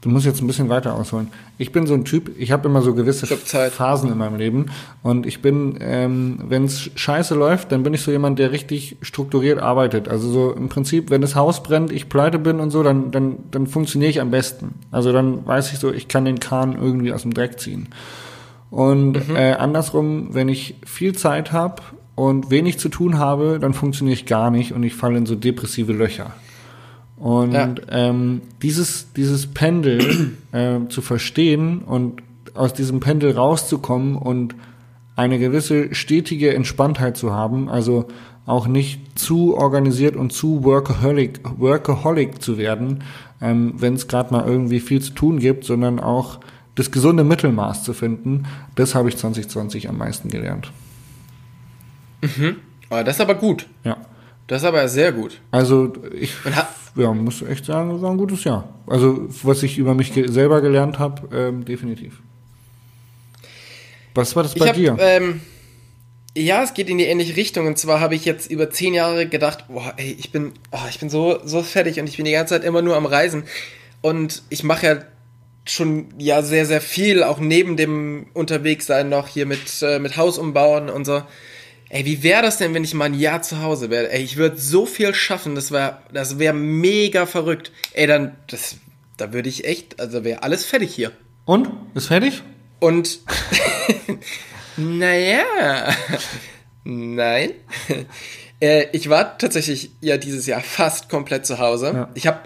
[0.00, 1.28] du musst jetzt ein bisschen weiter ausholen.
[1.58, 3.26] Ich bin so ein Typ, ich habe immer so gewisse.
[3.70, 4.66] Phasen in meinem Leben.
[5.02, 8.96] Und ich bin, ähm, wenn es scheiße läuft, dann bin ich so jemand, der richtig
[9.02, 10.08] strukturiert arbeitet.
[10.08, 13.36] Also so im Prinzip, wenn das Haus brennt, ich pleite bin und so, dann, dann,
[13.50, 14.74] dann funktioniere ich am besten.
[14.90, 17.88] Also dann weiß ich so, ich kann den Kahn irgendwie aus dem Dreck ziehen.
[18.70, 21.82] Und äh, andersrum, wenn ich viel Zeit habe
[22.14, 25.34] und wenig zu tun habe, dann funktioniere ich gar nicht und ich falle in so
[25.34, 26.32] depressive Löcher.
[27.16, 27.74] Und Ja.
[27.90, 32.22] ähm, dieses, dieses Pendel äh, zu verstehen und
[32.54, 34.54] aus diesem Pendel rauszukommen und
[35.16, 38.06] eine gewisse stetige Entspanntheit zu haben, also
[38.46, 43.02] auch nicht zu organisiert und zu workaholic, workaholic zu werden,
[43.42, 46.40] ähm, wenn es gerade mal irgendwie viel zu tun gibt, sondern auch
[46.74, 50.72] das gesunde Mittelmaß zu finden, das habe ich 2020 am meisten gelernt.
[52.90, 53.66] Oh, das ist aber gut.
[53.84, 53.96] Ja.
[54.46, 55.40] Das ist aber sehr gut.
[55.52, 56.34] Also ich
[56.96, 58.68] ja, muss echt sagen, das war ein gutes Jahr.
[58.86, 62.20] Also was ich über mich ge selber gelernt habe, ähm, definitiv.
[64.14, 64.96] Was war das bei hab, dir?
[64.98, 65.40] Ähm,
[66.36, 67.66] ja, es geht in die ähnliche Richtung.
[67.66, 70.98] Und zwar habe ich jetzt über zehn Jahre gedacht, boah, ey, ich bin, oh, ich
[70.98, 73.44] bin so, so fertig und ich bin die ganze Zeit immer nur am Reisen.
[74.00, 74.98] Und ich mache ja
[75.66, 80.38] schon ja sehr, sehr viel, auch neben dem Unterwegssein noch hier mit, äh, mit Haus
[80.38, 81.22] umbauen und so.
[81.88, 84.10] Ey, wie wäre das denn, wenn ich mal ein Jahr zu Hause wäre?
[84.10, 87.72] Ey, ich würde so viel schaffen, das wäre das wär mega verrückt.
[87.92, 88.76] Ey, dann, das,
[89.16, 91.12] da würde ich echt, also wäre alles fertig hier.
[91.44, 91.68] Und?
[91.94, 92.42] Ist fertig?
[92.78, 93.20] Und
[94.76, 95.94] naja,
[96.84, 97.52] nein.
[98.62, 101.92] Äh, ich war tatsächlich ja dieses Jahr fast komplett zu Hause.
[101.94, 102.10] Ja.
[102.12, 102.40] Ich habe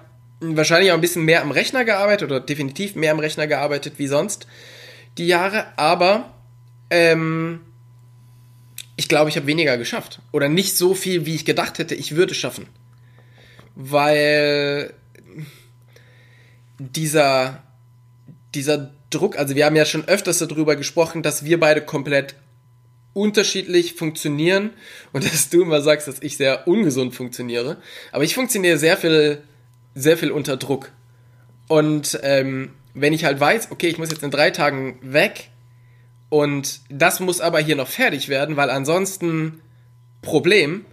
[0.56, 4.06] wahrscheinlich auch ein bisschen mehr am Rechner gearbeitet oder definitiv mehr am Rechner gearbeitet wie
[4.06, 4.46] sonst
[5.18, 6.34] die Jahre, aber
[6.90, 7.60] ähm,
[8.96, 10.20] ich glaube, ich habe weniger geschafft.
[10.32, 12.66] Oder nicht so viel, wie ich gedacht hätte, ich würde schaffen.
[13.74, 14.94] Weil
[16.78, 17.62] dieser,
[18.54, 22.34] dieser Druck, also wir haben ja schon öfters darüber gesprochen, dass wir beide komplett
[23.12, 24.70] unterschiedlich funktionieren
[25.12, 27.78] und dass du immer sagst, dass ich sehr ungesund funktioniere.
[28.12, 29.42] Aber ich funktioniere sehr viel,
[29.94, 30.92] sehr viel unter Druck.
[31.68, 35.50] Und ähm, wenn ich halt weiß, okay, ich muss jetzt in drei Tagen weg
[36.28, 39.60] und das muss aber hier noch fertig werden, weil ansonsten
[40.22, 40.84] Problem,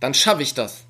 [0.00, 0.84] dann schaffe ich das.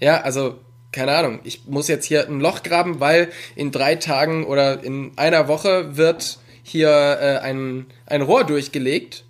[0.00, 0.58] Ja, also,
[0.92, 5.12] keine Ahnung, ich muss jetzt hier ein Loch graben, weil in drei Tagen oder in
[5.16, 9.24] einer Woche wird hier äh, ein, ein Rohr durchgelegt.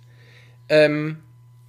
[0.69, 1.17] Ähm,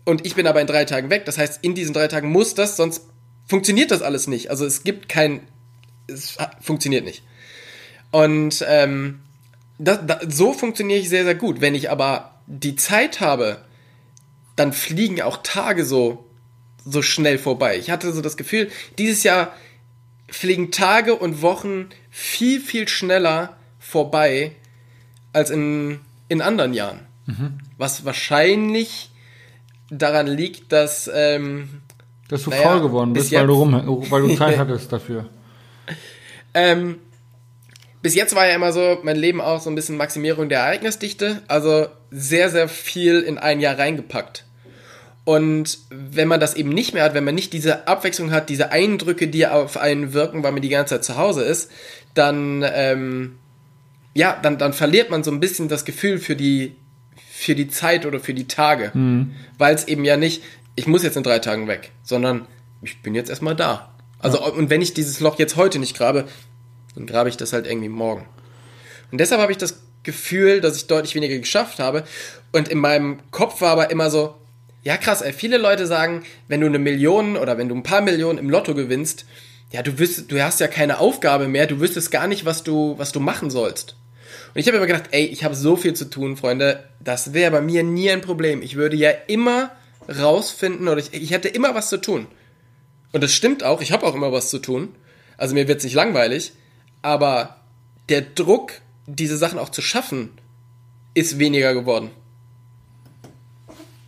[0.04, 1.24] und ich bin aber in drei Tagen weg.
[1.24, 3.02] Das heißt, in diesen drei Tagen muss das, sonst
[3.46, 4.50] funktioniert das alles nicht.
[4.50, 5.40] Also es gibt kein,
[6.06, 7.22] es funktioniert nicht.
[8.10, 9.20] Und ähm,
[9.78, 11.60] das, da, so funktioniere ich sehr, sehr gut.
[11.60, 13.58] Wenn ich aber die Zeit habe,
[14.54, 16.24] dann fliegen auch Tage so,
[16.84, 17.76] so schnell vorbei.
[17.78, 19.52] Ich hatte so das Gefühl, dieses Jahr
[20.28, 24.52] fliegen Tage und Wochen viel, viel schneller vorbei
[25.32, 27.00] als in, in anderen Jahren.
[27.76, 29.10] Was wahrscheinlich
[29.90, 31.82] daran liegt, dass ähm,
[32.28, 35.28] Dass du Naja, faul geworden bis bist, weil du, rum, weil du Zeit hattest dafür.
[36.58, 37.00] Ähm,
[38.00, 41.42] bis jetzt war ja immer so mein Leben auch so ein bisschen Maximierung der Ereignisdichte,
[41.48, 44.46] also sehr, sehr viel in ein Jahr reingepackt.
[45.24, 48.70] Und wenn man das eben nicht mehr hat, wenn man nicht diese Abwechslung hat, diese
[48.70, 51.68] Eindrücke, die auf einen wirken, weil man die ganze Zeit zu Hause ist,
[52.14, 53.38] dann, ähm,
[54.14, 56.76] ja, dann, dann verliert man so ein bisschen das Gefühl für die,
[57.28, 58.92] für die Zeit oder für die Tage.
[59.58, 60.44] Weil es eben ja nicht,
[60.76, 62.46] ich muss jetzt in drei Tagen weg, sondern
[62.82, 63.95] ich bin jetzt erstmal da.
[64.26, 66.24] Also, und wenn ich dieses Loch jetzt heute nicht grabe,
[66.94, 68.26] dann grabe ich das halt irgendwie morgen.
[69.12, 72.04] Und deshalb habe ich das Gefühl, dass ich deutlich weniger geschafft habe.
[72.52, 74.34] Und in meinem Kopf war aber immer so,
[74.82, 78.00] ja krass, ey, viele Leute sagen, wenn du eine Million oder wenn du ein paar
[78.00, 79.26] Millionen im Lotto gewinnst,
[79.72, 82.94] ja, du wüsst, du hast ja keine Aufgabe mehr, du wüsstest gar nicht, was du,
[82.98, 83.96] was du machen sollst.
[84.54, 87.50] Und ich habe immer gedacht, ey, ich habe so viel zu tun, Freunde, das wäre
[87.50, 88.62] bei mir nie ein Problem.
[88.62, 89.70] Ich würde ja immer
[90.08, 92.26] rausfinden oder ich, ich hätte immer was zu tun.
[93.16, 94.88] Und das stimmt auch, ich habe auch immer was zu tun.
[95.38, 96.52] Also mir wird es nicht langweilig,
[97.00, 97.56] aber
[98.10, 98.72] der Druck,
[99.06, 100.32] diese Sachen auch zu schaffen,
[101.14, 102.10] ist weniger geworden.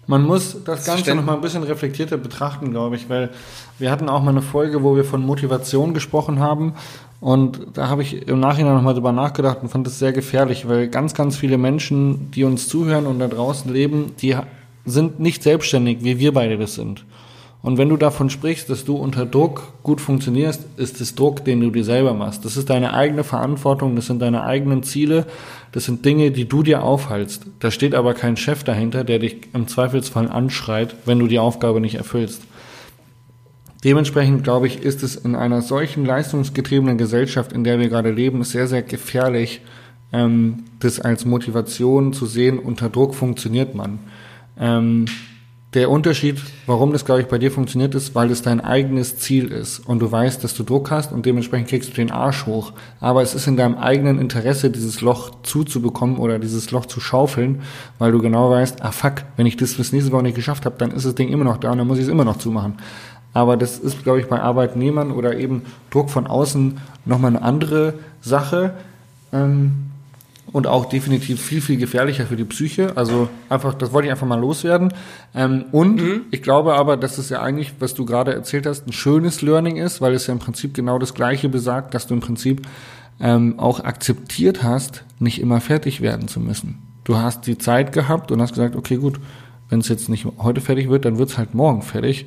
[0.06, 3.30] Man muss das Ganze Verständ- noch mal ein bisschen reflektierter betrachten, glaube ich, weil
[3.78, 6.74] wir hatten auch mal eine Folge, wo wir von Motivation gesprochen haben
[7.18, 10.68] und da habe ich im Nachhinein noch mal drüber nachgedacht und fand es sehr gefährlich,
[10.68, 14.36] weil ganz, ganz viele Menschen, die uns zuhören und da draußen leben, die
[14.84, 17.06] sind nicht selbstständig, wie wir beide das sind.
[17.61, 21.61] Und wenn du davon sprichst, dass du unter Druck gut funktionierst, ist es Druck, den
[21.61, 22.44] du dir selber machst.
[22.44, 25.26] Das ist deine eigene Verantwortung, das sind deine eigenen Ziele,
[25.72, 27.46] das sind Dinge, die du dir aufhalst.
[27.59, 31.80] Da steht aber kein Chef dahinter, der dich im Zweifelsfall anschreit, wenn du die Aufgabe
[31.80, 32.42] nicht erfüllst.
[33.84, 38.42] Dementsprechend, glaube ich, ist es in einer solchen leistungsgetriebenen Gesellschaft, in der wir gerade leben,
[38.44, 39.61] sehr, sehr gefährlich,
[40.12, 43.98] ähm, das als Motivation zu sehen, unter Druck funktioniert man.
[44.59, 45.06] Ähm,
[45.75, 49.53] der Unterschied, warum das, glaube ich, bei dir funktioniert, ist, weil es dein eigenes Ziel
[49.53, 52.73] ist und du weißt, dass du Druck hast und dementsprechend kriegst du den Arsch hoch.
[53.01, 57.61] Aber es ist in deinem eigenen Interesse, dieses Loch zuzubekommen oder dieses Loch zu schaufeln,
[57.99, 60.77] weil du genau weißt, ah fuck, wenn ich das bis nächste Woche nicht geschafft habe,
[60.79, 62.79] dann ist das Ding immer noch da und dann muss ich es immer noch zumachen.
[63.35, 67.95] Aber das ist, glaube ich, bei Arbeitnehmern oder eben Druck von außen nochmal eine andere
[68.23, 68.73] Sache.
[69.35, 69.88] Ähm,
[70.53, 72.96] und auch definitiv viel, viel gefährlicher für die Psyche.
[72.96, 74.92] Also einfach, das wollte ich einfach mal loswerden.
[75.34, 76.20] Ähm, und mhm.
[76.30, 79.76] ich glaube aber, dass es ja eigentlich, was du gerade erzählt hast, ein schönes Learning
[79.76, 82.66] ist, weil es ja im Prinzip genau das Gleiche besagt, dass du im Prinzip
[83.20, 86.78] ähm, auch akzeptiert hast, nicht immer fertig werden zu müssen.
[87.05, 89.18] Du hast die Zeit gehabt und hast gesagt, okay, gut,
[89.68, 92.26] wenn es jetzt nicht heute fertig wird, dann wird es halt morgen fertig.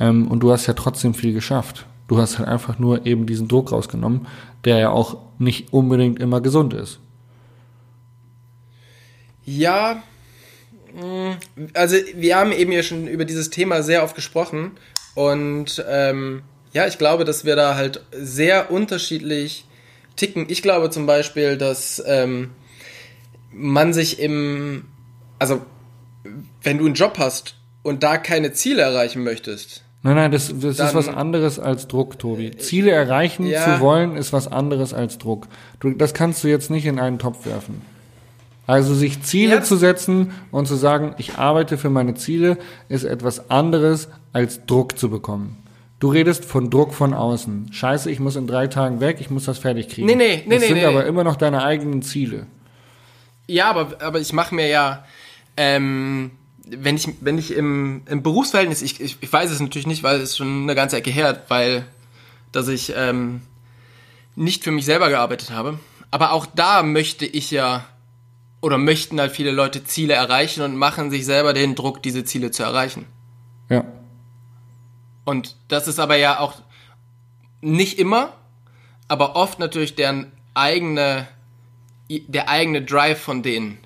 [0.00, 1.86] Ähm, und du hast ja trotzdem viel geschafft.
[2.08, 4.26] Du hast halt einfach nur eben diesen Druck rausgenommen,
[4.64, 7.00] der ja auch nicht unbedingt immer gesund ist.
[9.44, 10.02] Ja,
[10.94, 11.32] mm,
[11.74, 14.72] also wir haben eben ja schon über dieses Thema sehr oft gesprochen
[15.14, 19.66] und ähm, ja, ich glaube, dass wir da halt sehr unterschiedlich
[20.16, 20.46] ticken.
[20.48, 22.50] Ich glaube zum Beispiel, dass ähm,
[23.52, 24.86] man sich im,
[25.38, 25.62] also
[26.62, 29.84] wenn du einen Job hast und da keine Ziele erreichen möchtest.
[30.04, 32.56] Nein, nein, das, das dann, ist was anderes als Druck, Tobi.
[32.56, 35.46] Ziele erreichen ja, zu wollen, ist was anderes als Druck.
[35.78, 37.82] Du, das kannst du jetzt nicht in einen Topf werfen.
[38.72, 39.62] Also sich Ziele ja.
[39.62, 42.56] zu setzen und zu sagen, ich arbeite für meine Ziele,
[42.88, 45.62] ist etwas anderes als Druck zu bekommen.
[46.00, 47.70] Du redest von Druck von außen.
[47.70, 50.06] Scheiße, ich muss in drei Tagen weg, ich muss das fertig kriegen.
[50.06, 50.86] Nee, nee, nee, das nee, sind nee.
[50.86, 52.46] aber immer noch deine eigenen Ziele.
[53.46, 55.04] Ja, aber, aber ich mache mir ja,
[55.58, 56.30] ähm,
[56.64, 60.18] wenn ich, wenn ich im, im Berufsverhältnis, ich, ich, ich weiß es natürlich nicht, weil
[60.18, 61.84] es schon eine ganze Ecke her, weil,
[62.52, 63.42] dass ich ähm,
[64.34, 65.78] nicht für mich selber gearbeitet habe.
[66.10, 67.84] Aber auch da möchte ich ja
[68.62, 72.50] oder möchten halt viele Leute Ziele erreichen und machen sich selber den Druck, diese Ziele
[72.52, 73.04] zu erreichen.
[73.68, 73.84] Ja.
[75.24, 76.54] Und das ist aber ja auch
[77.60, 78.32] nicht immer,
[79.08, 81.26] aber oft natürlich deren eigene,
[82.08, 83.78] der eigene Drive von denen,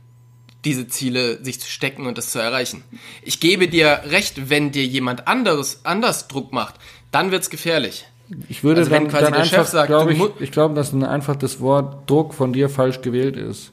[0.65, 2.85] diese Ziele sich zu stecken und das zu erreichen.
[3.23, 6.75] Ich gebe dir recht, wenn dir jemand anderes anders Druck macht,
[7.13, 8.07] dann wird's gefährlich.
[8.49, 12.35] Ich würde also dann, dann einfach, glaube ich, ich glaube, dass einfach das Wort Druck
[12.35, 13.73] von dir falsch gewählt ist.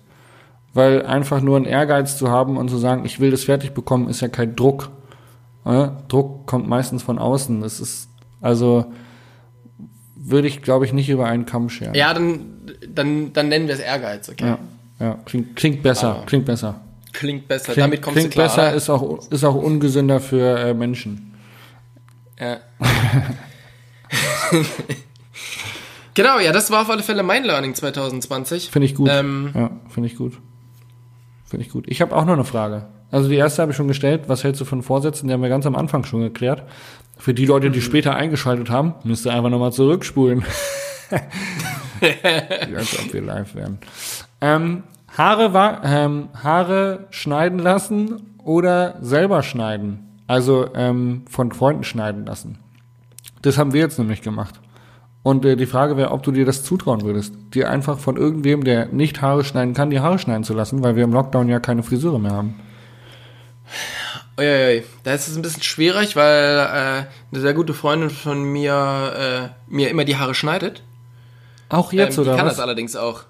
[0.73, 4.09] Weil einfach nur einen Ehrgeiz zu haben und zu sagen, ich will das fertig bekommen,
[4.09, 4.89] ist ja kein Druck.
[5.65, 6.01] Ja?
[6.07, 7.61] Druck kommt meistens von außen.
[7.61, 8.09] Das ist,
[8.41, 8.85] also,
[10.15, 11.93] würde ich, glaube ich, nicht über einen Kamm scheren.
[11.93, 12.45] Ja, dann,
[12.87, 14.45] dann, dann nennen wir es Ehrgeiz, okay?
[14.45, 14.59] Ja,
[14.99, 15.19] ja.
[15.25, 16.23] Klingt, klingt besser, ah.
[16.25, 16.81] klingt besser.
[17.11, 18.47] Klingt besser, klingt, damit kommst klingt du klar.
[18.47, 21.33] Klingt besser, ist auch, ist auch ungesünder für äh, Menschen.
[22.39, 22.57] Ja.
[26.13, 28.71] genau, ja, das war auf alle Fälle mein Learning 2020.
[28.71, 29.09] Finde ich gut.
[29.11, 30.33] Ähm, ja, finde ich gut.
[31.45, 31.85] Finde ich gut.
[31.87, 32.87] Ich habe auch noch eine Frage.
[33.11, 34.23] Also die erste habe ich schon gestellt.
[34.27, 35.27] Was hältst du von Vorsätzen?
[35.27, 36.63] Die haben wir ganz am Anfang schon geklärt.
[37.17, 37.83] Für die Leute, die mhm.
[37.83, 40.43] später eingeschaltet haben, müsst ihr einfach nochmal zurückspulen.
[42.01, 43.77] Als ob wir live wären.
[44.41, 44.83] Ähm,
[45.15, 50.21] Haare, ähm, Haare schneiden lassen oder selber schneiden.
[50.25, 52.57] Also ähm, von Freunden schneiden lassen.
[53.43, 54.59] Das haben wir jetzt nämlich gemacht.
[55.23, 58.65] Und äh, die Frage wäre, ob du dir das zutrauen würdest, dir einfach von irgendwem,
[58.65, 61.61] der nicht Haare schneiden kann, die Haare schneiden zu lassen, weil wir im Lockdown ja
[61.61, 62.59] keine Friseure mehr haben.
[64.37, 69.49] Uiuiui, da ist es ein bisschen schwierig, weil äh, eine sehr gute Freundin von mir
[69.49, 70.83] äh, mir immer die Haare schneidet.
[71.69, 72.55] Auch jetzt ähm, die oder kann was?
[72.55, 73.23] das allerdings auch.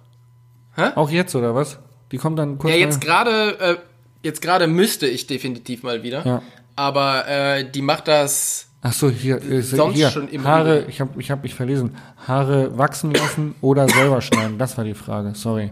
[0.76, 0.92] Hä?
[0.96, 1.78] Auch jetzt oder was?
[2.12, 2.74] Die kommt dann kurz.
[2.74, 3.76] Ja, jetzt gerade, äh,
[4.24, 6.26] jetzt gerade müsste ich definitiv mal wieder.
[6.26, 6.42] Ja.
[6.76, 11.00] Aber äh, die macht das Ach so, hier, äh, Sonst hier schon immer Haare, ich
[11.00, 11.96] habe ich hab mich verlesen.
[12.28, 15.72] Haare wachsen lassen oder selber schneiden, das war die Frage, sorry.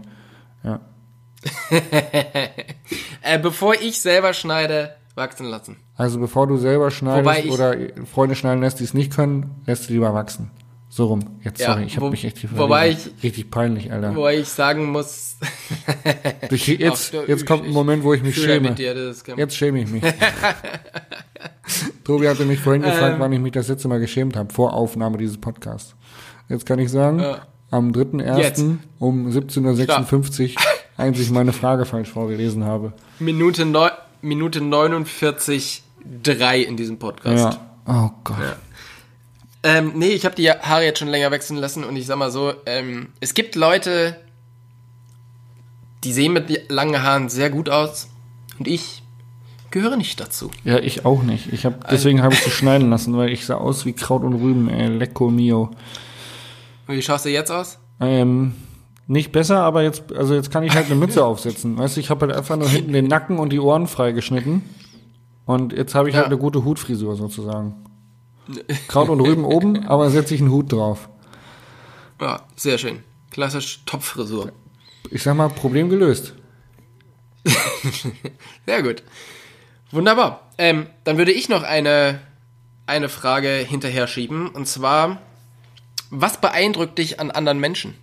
[0.64, 0.80] Ja.
[3.22, 5.76] äh, bevor ich selber schneide, wachsen lassen.
[5.94, 7.76] Also bevor du selber schneidest oder
[8.10, 10.50] Freunde schneiden lässt, die es nicht können, lässt du lieber wachsen.
[10.94, 11.20] So rum.
[11.42, 14.14] Jetzt, ja, sorry, ich habe mich echt hier Wobei ich, Richtig peinlich, Alter.
[14.14, 15.38] Wobei ich sagen muss...
[16.50, 18.72] jetzt, jetzt kommt ein Moment, wo ich mich schäme.
[18.72, 18.94] Dir,
[19.38, 20.02] jetzt schäme ich mich.
[22.04, 24.74] Tobi hatte mich vorhin gefragt, ähm, wann ich mich das letzte Mal geschämt habe, vor
[24.74, 25.94] Aufnahme dieses Podcasts.
[26.50, 27.36] Jetzt kann ich sagen, äh,
[27.70, 28.76] am 3.1.
[28.98, 30.62] um 17.56 Uhr
[30.98, 32.92] eigentlich meine Frage falsch vorgelesen habe.
[33.18, 35.84] Minute, neun, Minute 49,
[36.22, 37.54] 3 in diesem Podcast.
[37.54, 38.36] Ja, Oh Gott.
[38.38, 38.56] Ja.
[39.64, 42.30] Ähm, nee, ich habe die Haare jetzt schon länger wechseln lassen und ich sag mal
[42.32, 44.16] so, ähm, es gibt Leute,
[46.04, 48.08] die sehen mit langen Haaren sehr gut aus
[48.58, 49.02] und ich
[49.70, 50.50] gehöre nicht dazu.
[50.64, 51.52] Ja, ich auch nicht.
[51.52, 54.34] Ich hab, deswegen habe ich sie schneiden lassen, weil ich sah aus wie Kraut und
[54.34, 55.70] Rüben, ey, lecco mio.
[56.88, 57.78] Und wie schaust du jetzt aus?
[58.00, 58.54] Ähm,
[59.06, 61.78] nicht besser, aber jetzt, also jetzt kann ich halt eine Mütze aufsetzen.
[61.78, 64.62] Weißt du, ich habe halt einfach nur hinten den Nacken und die Ohren freigeschnitten.
[65.46, 66.30] Und jetzt habe ich halt Ja.
[66.30, 67.74] eine gute Hutfrisur sozusagen.
[68.88, 71.08] Kraut und Rüben oben, aber setze ich einen Hut drauf.
[72.20, 73.02] Ja, sehr schön.
[73.30, 74.52] Klassisch Topfrisur.
[75.10, 76.34] Ich sag mal, Problem gelöst.
[78.66, 79.02] Sehr gut.
[79.90, 80.48] Wunderbar.
[80.58, 82.20] Ähm, dann würde ich noch eine,
[82.86, 84.48] eine Frage hinterher schieben.
[84.48, 85.20] Und zwar,
[86.10, 87.94] was beeindruckt dich an anderen Menschen?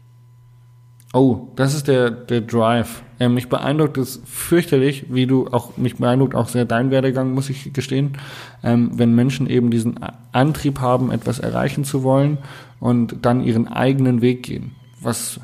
[1.12, 3.02] Oh, das ist der, der Drive.
[3.20, 7.50] Ähm, mich beeindruckt es fürchterlich, wie du auch, mich beeindruckt auch sehr dein Werdegang, muss
[7.50, 8.14] ich gestehen,
[8.64, 10.00] ähm, wenn Menschen eben diesen
[10.32, 12.38] Antrieb haben, etwas erreichen zu wollen
[12.80, 14.76] und dann ihren eigenen Weg gehen.
[15.02, 15.40] Was,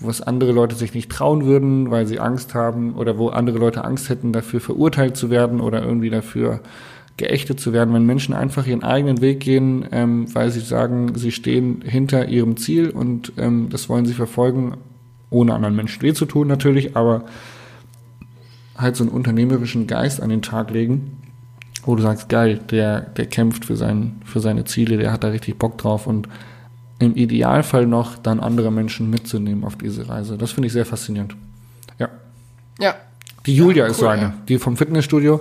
[0.00, 3.84] was andere Leute sich nicht trauen würden, weil sie Angst haben oder wo andere Leute
[3.84, 6.60] Angst hätten, dafür verurteilt zu werden oder irgendwie dafür
[7.16, 11.32] geächtet zu werden, wenn Menschen einfach ihren eigenen Weg gehen, ähm, weil sie sagen, sie
[11.32, 14.76] stehen hinter ihrem Ziel und ähm, das wollen sie verfolgen,
[15.30, 17.24] ohne anderen Menschen weh zu tun natürlich, aber
[18.76, 21.22] halt so einen unternehmerischen Geist an den Tag legen,
[21.84, 25.28] wo du sagst, geil, der, der kämpft für, sein, für seine Ziele, der hat da
[25.28, 26.28] richtig Bock drauf und
[26.98, 30.36] im Idealfall noch dann andere Menschen mitzunehmen auf diese Reise.
[30.38, 31.36] Das finde ich sehr faszinierend.
[31.98, 32.08] Ja.
[32.80, 32.94] Ja.
[33.44, 34.34] Die Julia Ja, ist so cool, eine, ja.
[34.48, 35.40] die vom Fitnessstudio.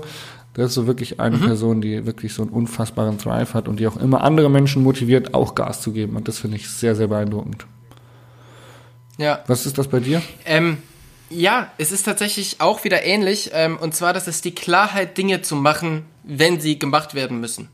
[0.54, 1.20] Das ist so wirklich Mhm.
[1.20, 4.84] eine Person, die wirklich so einen unfassbaren Drive hat und die auch immer andere Menschen
[4.84, 6.16] motiviert, auch Gas zu geben.
[6.16, 7.66] Und das finde ich sehr, sehr beeindruckend.
[9.18, 9.44] Ja.
[9.48, 10.22] Was ist das bei dir?
[10.46, 10.78] Ähm,
[11.30, 13.50] ja, es ist tatsächlich auch wieder ähnlich.
[13.54, 17.70] Ähm, und zwar, das ist die Klarheit, Dinge zu machen, wenn sie gemacht werden müssen.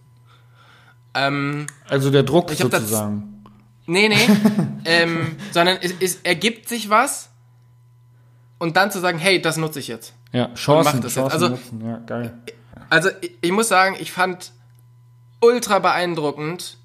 [1.14, 3.44] Ähm, Also der Druck hab das- sozusagen.
[3.86, 4.28] nee, nee.
[4.86, 7.30] ähm, sondern es, es ergibt sich was.
[8.60, 10.14] Und dann zu sagen, hey, das nutze ich jetzt.
[10.32, 11.14] Ja, Chancen, das.
[11.14, 11.84] Chancen Also- nutzen.
[11.86, 12.38] Ja, geil.
[12.90, 14.52] Also ich, ich muss sagen, ich fand
[15.42, 16.78] ultra beeindruckend,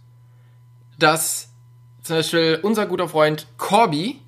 [0.98, 1.48] dass
[2.02, 4.20] zum Beispiel unser guter Freund Corby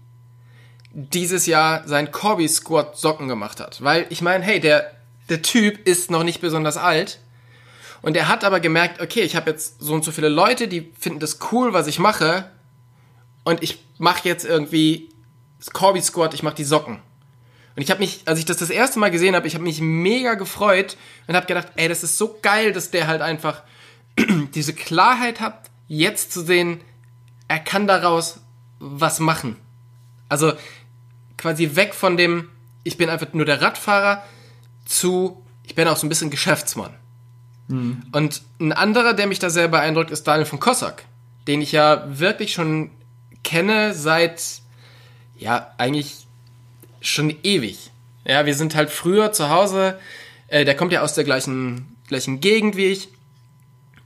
[0.99, 3.83] dieses Jahr sein Corby Squad Socken gemacht hat.
[3.83, 4.91] Weil ich meine, hey, der,
[5.29, 7.21] der Typ ist noch nicht besonders alt.
[8.03, 10.93] Und er hat aber gemerkt, okay, ich habe jetzt so und so viele Leute, die
[10.99, 12.51] finden das cool, was ich mache.
[13.45, 15.09] Und ich mache jetzt irgendwie
[15.73, 16.99] Corby Squad, ich mache die Socken.
[17.77, 19.81] Und ich habe mich, als ich das das erste Mal gesehen habe, ich habe mich
[19.81, 20.97] mega gefreut
[21.29, 23.63] und habe gedacht, ey, das ist so geil, dass der halt einfach
[24.55, 26.81] diese Klarheit hat, jetzt zu sehen,
[27.47, 28.41] er kann daraus
[28.81, 29.57] was machen.
[30.29, 30.53] Also
[31.39, 32.51] quasi weg von dem,
[32.85, 34.23] ich bin einfach nur der Radfahrer,
[34.85, 36.95] zu, ich bin auch so ein bisschen Geschäftsmann.
[38.13, 41.05] Und ein anderer, der mich da sehr beeindruckt, ist Daniel von Kossack,
[41.47, 42.91] den ich ja wirklich schon
[43.45, 44.43] kenne seit,
[45.37, 46.27] ja, eigentlich
[47.01, 47.91] schon ewig.
[48.25, 49.99] Ja, wir sind halt früher zu Hause,
[50.49, 53.09] äh, der kommt ja aus der gleichen, gleichen Gegend wie ich.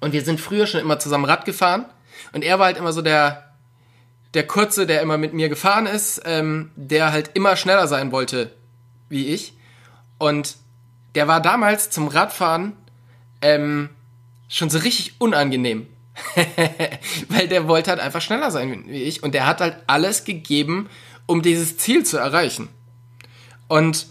[0.00, 1.86] Und wir sind früher schon immer zusammen Rad gefahren.
[2.32, 3.51] Und er war halt immer so der,
[4.34, 8.52] der Kurze, der immer mit mir gefahren ist, ähm, der halt immer schneller sein wollte
[9.08, 9.54] wie ich.
[10.18, 10.56] Und
[11.14, 12.72] der war damals zum Radfahren
[13.42, 13.90] ähm,
[14.48, 15.86] schon so richtig unangenehm.
[17.28, 19.22] Weil der wollte halt einfach schneller sein wie ich.
[19.22, 20.88] Und der hat halt alles gegeben,
[21.26, 22.68] um dieses Ziel zu erreichen.
[23.68, 24.06] Und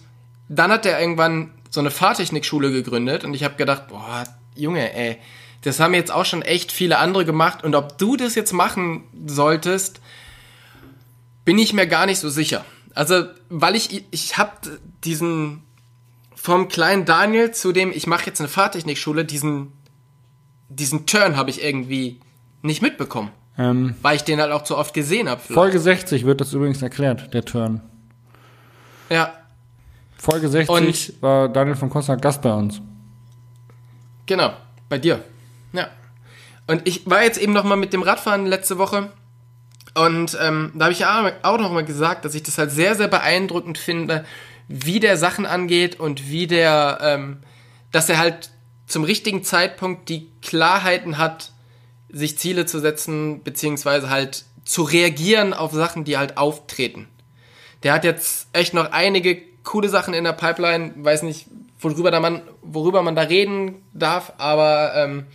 [0.49, 5.17] dann hat er irgendwann so eine Fahrtechnikschule gegründet und ich habe gedacht, boah, Junge, ey,
[5.61, 9.03] das haben jetzt auch schon echt viele andere gemacht und ob du das jetzt machen
[9.27, 10.01] solltest,
[11.45, 12.65] bin ich mir gar nicht so sicher.
[12.93, 14.51] Also, weil ich ich habe
[15.03, 15.63] diesen
[16.35, 19.71] vom kleinen Daniel zu dem ich mache jetzt eine Fahrtechnikschule, diesen
[20.69, 22.19] diesen Turn habe ich irgendwie
[22.61, 25.41] nicht mitbekommen, Ähm, weil ich den halt auch zu oft gesehen habe.
[25.41, 27.81] Folge 60 wird das übrigens erklärt, der Turn.
[29.09, 29.33] Ja,
[30.17, 30.69] Folge 60
[31.15, 32.79] Und- war Daniel von Costa Gast bei uns.
[34.25, 34.53] Genau,
[34.87, 35.23] bei dir.
[35.73, 35.89] Ja.
[36.67, 39.11] Und ich war jetzt eben noch mal mit dem Radfahren letzte Woche
[39.93, 42.95] und ähm, da habe ich ja auch noch mal gesagt, dass ich das halt sehr,
[42.95, 44.25] sehr beeindruckend finde,
[44.67, 47.39] wie der Sachen angeht und wie der, ähm,
[47.91, 48.51] dass er halt
[48.87, 51.51] zum richtigen Zeitpunkt die Klarheiten hat,
[52.09, 57.07] sich Ziele zu setzen, beziehungsweise halt zu reagieren auf Sachen, die halt auftreten.
[57.83, 60.93] Der hat jetzt echt noch einige coole Sachen in der Pipeline.
[60.97, 61.47] Weiß nicht,
[61.79, 65.25] worüber, da man, worüber man da reden darf, aber ähm,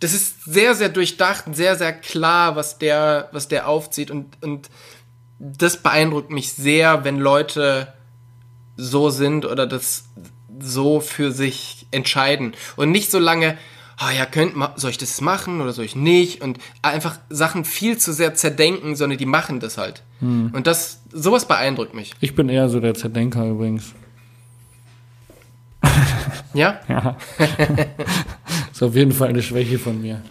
[0.00, 4.10] das ist sehr, sehr durchdacht, sehr, sehr klar, was der, was der aufzieht.
[4.10, 4.70] Und, und
[5.38, 7.92] das beeindruckt mich sehr, wenn Leute
[8.76, 10.04] so sind oder das
[10.60, 12.54] so für sich entscheiden.
[12.76, 13.56] Und nicht so lange
[13.98, 16.40] ah ja, könnt, soll ich das machen oder soll ich nicht?
[16.40, 20.02] Und einfach Sachen viel zu sehr zerdenken, sondern die machen das halt.
[20.20, 20.52] Hm.
[20.54, 22.14] Und das, sowas beeindruckt mich.
[22.20, 23.92] Ich bin eher so der Zerdenker übrigens.
[26.54, 26.80] Ja?
[26.88, 27.16] Ja.
[28.78, 30.22] ist auf jeden Fall eine Schwäche von mir.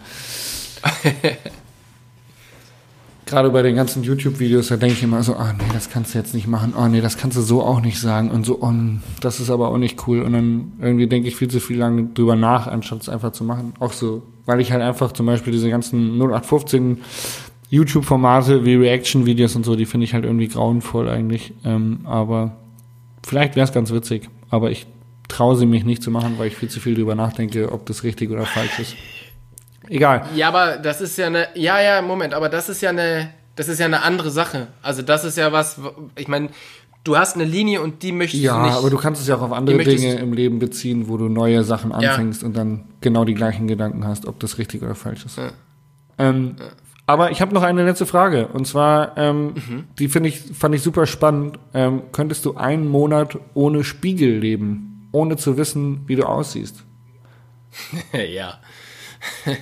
[3.26, 6.18] Gerade bei den ganzen YouTube-Videos, da denke ich immer so, ah nee, das kannst du
[6.18, 8.72] jetzt nicht machen, oh nee, das kannst du so auch nicht sagen und so, oh,
[9.20, 10.22] das ist aber auch nicht cool.
[10.22, 13.44] Und dann irgendwie denke ich viel zu viel lange drüber nach, anstatt es einfach zu
[13.44, 13.74] machen.
[13.80, 17.02] Auch so, weil ich halt einfach zum Beispiel diese ganzen 0815
[17.68, 21.52] YouTube-Formate wie Reaction-Videos und so, die finde ich halt irgendwie grauenvoll eigentlich.
[21.66, 22.56] Ähm, aber
[23.26, 24.30] vielleicht wäre es ganz witzig.
[24.48, 24.86] Aber ich
[25.28, 28.02] traue sie mich nicht zu machen, weil ich viel zu viel drüber nachdenke, ob das
[28.02, 28.96] richtig oder falsch ist.
[29.88, 30.26] Egal.
[30.34, 33.68] Ja, aber das ist ja eine, ja, ja, Moment, aber das ist ja eine, das
[33.68, 34.68] ist ja eine andere Sache.
[34.82, 35.80] Also das ist ja was,
[36.16, 36.50] ich meine,
[37.04, 38.72] du hast eine Linie und die möchtest ja, du nicht.
[38.72, 41.28] Ja, aber du kannst es ja auch auf andere Dinge im Leben beziehen, wo du
[41.28, 42.48] neue Sachen anfängst ja.
[42.48, 45.38] und dann genau die gleichen Gedanken hast, ob das richtig oder falsch ist.
[45.38, 45.50] Ja.
[46.18, 46.56] Ähm.
[47.06, 49.84] Aber ich habe noch eine letzte Frage und zwar, ähm, mhm.
[49.98, 51.58] die finde ich fand ich super spannend.
[51.72, 56.84] Ähm, könntest du einen Monat ohne Spiegel leben, ohne zu wissen, wie du aussiehst?
[58.12, 58.58] ja.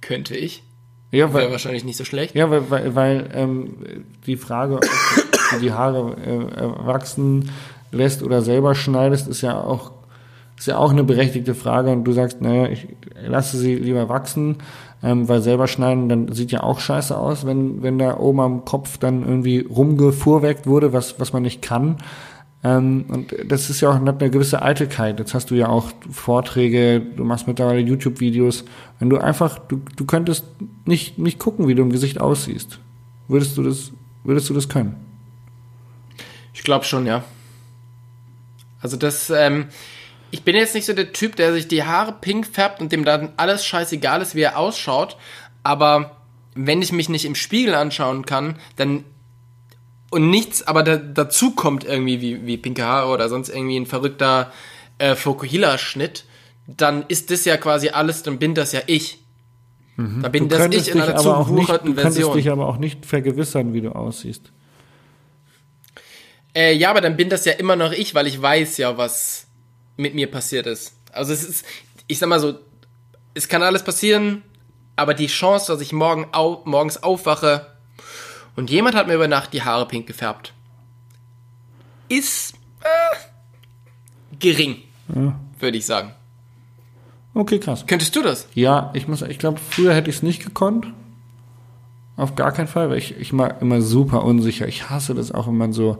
[0.00, 0.62] Könnte ich.
[1.10, 2.34] Ja, weil, Wäre wahrscheinlich nicht so schlecht.
[2.34, 7.50] Ja, weil, weil, weil ähm, die Frage, ob du die Haare äh, wachsen
[7.92, 9.92] lässt oder selber schneidest, ist ja auch
[10.56, 12.86] ist ja auch eine berechtigte Frage und du sagst, naja, ich
[13.26, 14.58] lasse sie lieber wachsen,
[15.02, 18.64] ähm, weil selber schneiden, dann sieht ja auch scheiße aus, wenn, wenn da oben am
[18.64, 21.98] Kopf dann irgendwie rumgefuhrweckt wurde, was, was man nicht kann.
[22.64, 25.18] Ähm, und das ist ja auch eine gewisse Eitelkeit.
[25.18, 28.64] Jetzt hast du ja auch Vorträge, du machst mittlerweile YouTube-Videos.
[28.98, 30.46] Wenn du einfach, du, du könntest
[30.86, 32.78] nicht, nicht gucken, wie du im Gesicht aussiehst.
[33.28, 33.92] Würdest du das,
[34.24, 34.96] würdest du das können?
[36.54, 37.22] Ich glaube schon, ja.
[38.80, 39.66] Also das, ähm,
[40.30, 43.04] ich bin jetzt nicht so der Typ, der sich die Haare pink färbt und dem
[43.04, 45.18] dann alles scheißegal ist, wie er ausschaut.
[45.62, 46.16] Aber
[46.54, 49.04] wenn ich mich nicht im Spiegel anschauen kann, dann
[50.14, 53.86] und nichts, aber da, dazu kommt irgendwie wie, wie pinke Haare oder sonst irgendwie ein
[53.86, 54.52] verrückter
[54.98, 56.24] äh, Fokuhila-Schnitt,
[56.66, 59.18] dann ist das ja quasi alles, dann bin das ja ich.
[59.96, 60.22] Mhm.
[60.22, 61.94] Da bin du das ich in einer zuwucherten Version.
[61.94, 64.52] Du könntest dich aber auch nicht vergewissern, wie du aussiehst.
[66.54, 69.48] Äh, ja, aber dann bin das ja immer noch ich, weil ich weiß ja, was
[69.96, 70.94] mit mir passiert ist.
[71.12, 71.66] Also es ist,
[72.06, 72.54] ich sag mal so,
[73.34, 74.42] es kann alles passieren,
[74.94, 77.73] aber die Chance, dass ich morgen au morgens aufwache
[78.56, 80.52] und jemand hat mir über Nacht die Haare pink gefärbt.
[82.08, 83.16] Ist äh,
[84.38, 84.76] gering,
[85.14, 85.34] ja.
[85.58, 86.12] würde ich sagen.
[87.34, 87.84] Okay, krass.
[87.86, 88.46] Könntest du das?
[88.54, 90.86] Ja, ich muss, ich glaube, früher hätte ich es nicht gekonnt.
[92.16, 94.68] Auf gar keinen Fall, weil ich, ich war immer super unsicher.
[94.68, 95.98] Ich hasse das auch, wenn man so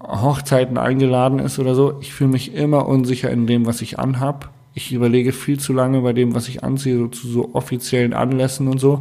[0.00, 1.98] Hochzeiten eingeladen ist oder so.
[2.00, 4.50] Ich fühle mich immer unsicher in dem, was ich anhab.
[4.74, 8.66] Ich überlege viel zu lange bei dem, was ich anziehe, so zu so offiziellen Anlässen
[8.66, 9.00] und so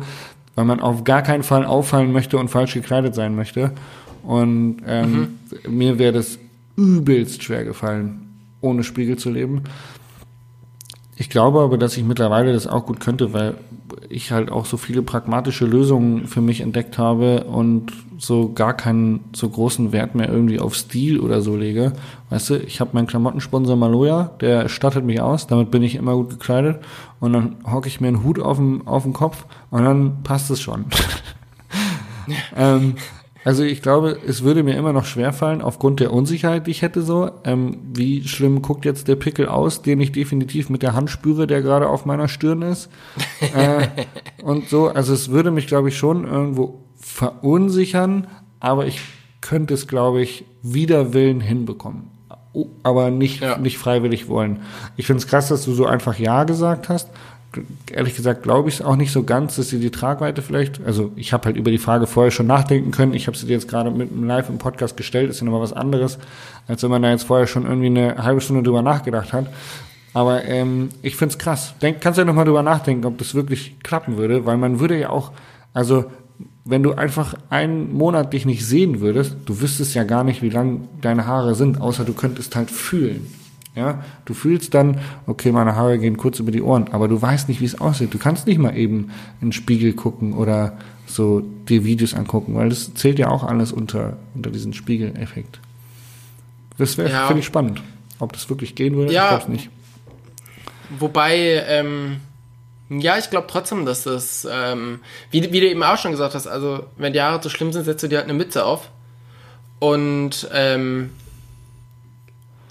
[0.57, 3.71] weil man auf gar keinen Fall auffallen möchte und falsch gekleidet sein möchte.
[4.23, 5.77] Und ähm, mhm.
[5.77, 6.39] mir wäre das
[6.75, 9.61] übelst schwer gefallen, ohne Spiegel zu leben.
[11.15, 13.53] Ich glaube aber, dass ich mittlerweile das auch gut könnte, weil
[14.09, 19.25] ich halt auch so viele pragmatische Lösungen für mich entdeckt habe und so gar keinen
[19.33, 21.93] so großen Wert mehr irgendwie auf Stil oder so lege.
[22.29, 26.15] Weißt du, ich habe meinen Klamottensponsor Maloya, der stattet mich aus, damit bin ich immer
[26.15, 26.79] gut gekleidet
[27.19, 30.49] und dann hocke ich mir einen Hut auf den, auf den Kopf und dann passt
[30.49, 30.85] es schon.
[32.55, 32.95] ähm,
[33.47, 37.01] also ich glaube, es würde mir immer noch schwerfallen, aufgrund der Unsicherheit, die ich hätte
[37.01, 37.31] so.
[37.45, 41.47] Ähm, wie schlimm guckt jetzt der Pickel aus, den ich definitiv mit der Hand spüre,
[41.47, 42.89] der gerade auf meiner Stirn ist.
[43.55, 43.87] äh,
[44.43, 48.27] und so, also es würde mich, glaube ich, schon irgendwo verunsichern,
[48.59, 48.99] aber ich
[49.39, 52.11] könnte es, glaube ich, wider Willen hinbekommen.
[52.83, 53.57] Aber nicht, ja.
[53.57, 54.59] nicht freiwillig wollen.
[54.97, 57.09] Ich finde es krass, dass du so einfach Ja gesagt hast
[57.91, 61.11] ehrlich gesagt glaube ich es auch nicht so ganz, dass sie die Tragweite vielleicht, also
[61.15, 63.67] ich habe halt über die Frage vorher schon nachdenken können, ich habe sie dir jetzt
[63.67, 66.19] gerade mit einem Live im Podcast gestellt, ist ja nochmal was anderes,
[66.67, 69.47] als wenn man da jetzt vorher schon irgendwie eine halbe Stunde drüber nachgedacht hat.
[70.13, 71.75] Aber ähm, ich find's krass.
[71.81, 75.09] Denk, kannst ja nochmal drüber nachdenken, ob das wirklich klappen würde, weil man würde ja
[75.09, 75.31] auch,
[75.73, 76.05] also
[76.65, 80.49] wenn du einfach einen Monat dich nicht sehen würdest, du wüsstest ja gar nicht, wie
[80.49, 83.27] lang deine Haare sind, außer du könntest halt fühlen.
[83.77, 87.47] Ja, du fühlst dann, okay, meine Haare gehen kurz über die Ohren, aber du weißt
[87.47, 88.11] nicht, wie es aussieht.
[88.11, 92.69] Du kannst nicht mal eben in den Spiegel gucken oder so dir Videos angucken, weil
[92.69, 95.59] das zählt ja auch alles unter, unter diesen Spiegeleffekt.
[96.79, 97.27] Das wäre, ja.
[97.27, 97.83] finde ich, spannend.
[98.17, 99.69] Ob das wirklich gehen würde, ja, ich glaube nicht.
[100.97, 102.17] Wobei, ähm,
[102.89, 106.47] ja, ich glaube trotzdem, dass das, ähm, wie, wie du eben auch schon gesagt hast,
[106.47, 108.89] also wenn die Haare zu schlimm sind, setzt du dir halt eine Mütze auf.
[109.77, 111.11] Und ähm,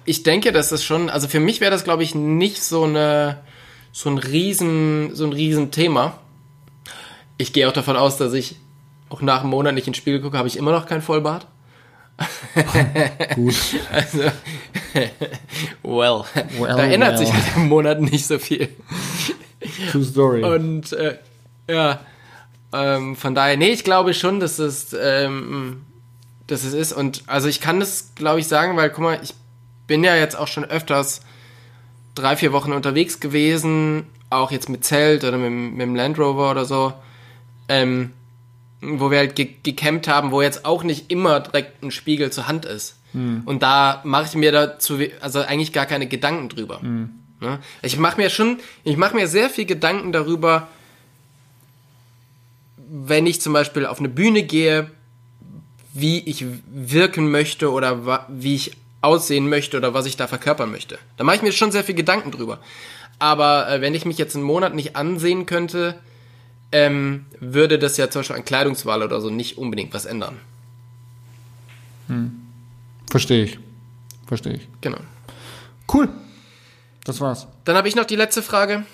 [0.06, 3.38] ich denke, dass das schon, also für mich wäre das, glaube ich, nicht so eine
[3.92, 6.18] so ein riesen, so ein riesen Thema.
[7.38, 8.56] Ich gehe auch davon aus, dass ich
[9.08, 11.46] auch nach einem Monat nicht ins Spiegel gucke, habe ich immer noch kein Vollbart.
[13.34, 13.54] Gut.
[13.90, 14.18] Also,
[15.82, 16.24] well,
[16.58, 17.26] Well, da ändert well.
[17.26, 18.68] sich mit dem Monat nicht so viel.
[19.90, 20.44] True Story.
[20.44, 21.16] Und äh,
[21.70, 22.00] ja,
[22.74, 25.86] ähm, von daher, nee, ich glaube schon, dass es, ähm,
[26.46, 26.92] dass es ist.
[26.92, 29.34] Und also ich kann das, glaube ich, sagen, weil, guck mal, ich
[29.86, 31.20] bin ja jetzt auch schon öfters
[32.14, 36.18] drei, vier Wochen unterwegs gewesen, auch jetzt mit Zelt oder mit, dem- mit dem Land
[36.18, 36.92] Rover oder so,
[37.68, 38.12] ähm,
[38.80, 42.46] wo wir halt ge gecampt haben, wo jetzt auch nicht immer direkt ein Spiegel zur
[42.48, 42.96] Hand ist.
[43.46, 46.80] Und da mache ich mir dazu, also eigentlich gar keine Gedanken drüber.
[47.40, 47.58] Ne?
[47.82, 50.68] Ich mache mir schon, ich mache mir sehr viel Gedanken darüber,
[52.76, 54.90] wenn ich zum Beispiel auf eine Bühne gehe,
[55.94, 60.98] wie ich wirken möchte oder wie ich aussehen möchte oder was ich da verkörpern möchte.
[61.16, 62.58] Da mache ich mir schon sehr viel Gedanken drüber.
[63.18, 65.98] Aber äh, wenn ich mich jetzt einen Monat nicht ansehen könnte,
[66.72, 70.38] ähm, würde das ja zum Beispiel an Kleidungswahl oder so nicht unbedingt was ändern.
[73.10, 73.58] Verstehe ich.
[74.26, 74.68] Verstehe ich.
[74.80, 74.98] Genau.
[75.92, 76.08] Cool.
[77.04, 77.46] Das war's.
[77.64, 78.84] Dann habe ich noch die letzte Frage.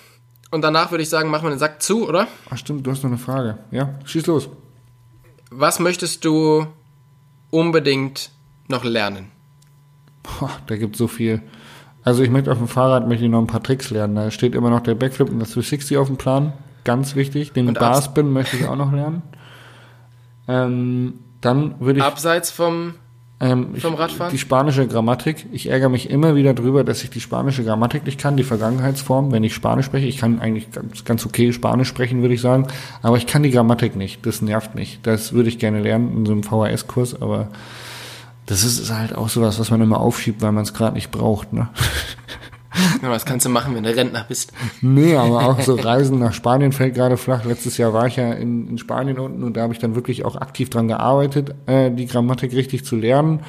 [0.51, 2.27] Und danach würde ich sagen, machen wir den Sack zu, oder?
[2.49, 3.57] Ach stimmt, du hast noch eine Frage.
[3.71, 4.49] Ja, schieß los.
[5.49, 6.67] Was möchtest du
[7.49, 8.29] unbedingt
[8.67, 9.31] noch lernen?
[10.23, 11.41] Boah, da gibt so viel.
[12.03, 14.15] Also ich möchte auf dem Fahrrad möchte ich noch ein paar Tricks lernen.
[14.15, 16.53] Da steht immer noch der Backflip und das 360 auf dem Plan.
[16.83, 17.53] Ganz wichtig.
[17.53, 19.21] Den Barspin möchte ich auch noch lernen.
[20.47, 22.95] Ähm, dann würde ich Abseits vom
[23.39, 24.31] Ähm, ich, Vom Radfahren?
[24.31, 25.45] Die spanische Grammatik.
[25.51, 29.31] Ich ärgere mich immer wieder drüber, dass ich die spanische Grammatik nicht kann, die Vergangenheitsform,
[29.31, 30.07] wenn ich Spanisch spreche.
[30.07, 32.67] Ich kann eigentlich ganz, ganz okay Spanisch sprechen, würde ich sagen.
[33.01, 34.25] Aber ich kann die Grammatik nicht.
[34.25, 34.99] Das nervt mich.
[35.03, 37.47] Das würde ich gerne lernen in so einem VHS-Kurs, aber
[38.45, 41.11] das ist, ist halt auch sowas, was man immer aufschiebt, weil man es gerade nicht
[41.11, 41.69] braucht, ne?
[43.03, 44.51] Ja, was kannst du machen, wenn du Rentner bist?
[44.81, 47.45] Nee, aber auch so Reisen nach Spanien fällt gerade flach.
[47.45, 50.25] Letztes Jahr war ich ja in, in Spanien unten und da habe ich dann wirklich
[50.25, 53.41] auch aktiv dran gearbeitet, äh, die Grammatik richtig zu lernen.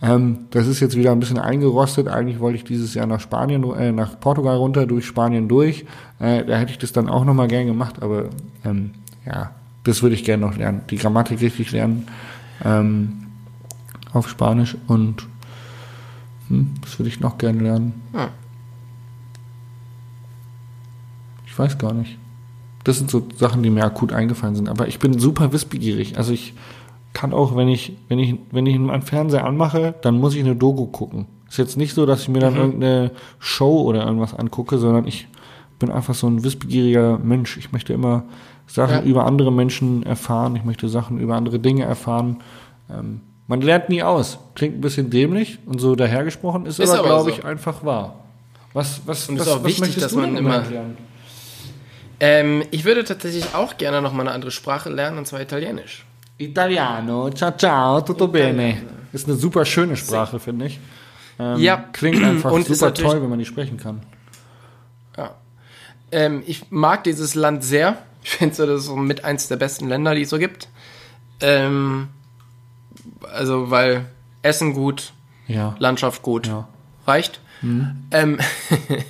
[0.00, 2.06] Ähm, das ist jetzt wieder ein bisschen eingerostet.
[2.06, 5.84] Eigentlich wollte ich dieses Jahr nach Spanien, äh, nach Portugal runter, durch Spanien durch.
[6.20, 8.26] Äh, da hätte ich das dann auch nochmal gern gemacht, aber
[8.64, 8.92] ähm,
[9.26, 9.50] ja,
[9.82, 10.82] das würde ich gerne noch lernen.
[10.90, 12.06] Die Grammatik richtig lernen
[12.64, 13.27] ähm,
[14.12, 15.26] auf Spanisch und
[16.48, 18.00] hm, das würde ich noch gerne lernen.
[18.12, 18.28] Hm.
[21.46, 22.18] Ich weiß gar nicht.
[22.84, 24.68] Das sind so Sachen, die mir akut eingefallen sind.
[24.68, 26.16] Aber ich bin super wissbegierig.
[26.16, 26.54] Also ich
[27.12, 30.56] kann auch, wenn ich, wenn ich, wenn ich meinen Fernseher anmache, dann muss ich eine
[30.56, 31.26] Doku gucken.
[31.48, 35.26] Ist jetzt nicht so, dass ich mir dann irgendeine Show oder irgendwas angucke, sondern ich
[35.78, 37.56] bin einfach so ein wissbegieriger Mensch.
[37.56, 38.24] Ich möchte immer
[38.66, 39.02] Sachen Ja.
[39.02, 40.54] über andere Menschen erfahren.
[40.56, 42.38] Ich möchte Sachen über andere Dinge erfahren.
[42.90, 44.38] Ähm, man lernt nie aus.
[44.54, 47.38] Klingt ein bisschen dämlich und so dahergesprochen, ist, Ist aber, aber glaube so.
[47.38, 48.14] ich, einfach wahr.
[48.74, 50.62] Was, was, Und es was, ist auch was wichtig, dass man immer-?
[52.20, 56.04] Ähm, ich würde tatsächlich auch gerne noch mal eine andere Sprache lernen, und zwar Italienisch.
[56.36, 58.82] Italiano, ciao ciao, tutto bene.
[59.12, 60.78] Ist eine super schöne Sprache, finde ich.
[61.38, 61.84] Ähm, Ja.
[61.92, 64.02] Klingt einfach Und super toll, wenn man die sprechen kann.
[65.16, 65.34] Ja.
[66.12, 67.98] Ähm, ich mag dieses Land sehr.
[68.22, 70.68] Ich finde das ist so mit eins der besten Länder, die es so gibt.
[71.40, 72.08] Ähm,
[73.32, 74.06] also, weil
[74.42, 75.12] Essen gut,
[75.46, 75.74] Ja.
[75.78, 76.68] Landschaft gut, Ja.
[77.06, 77.40] reicht.
[77.62, 78.38] Ähm,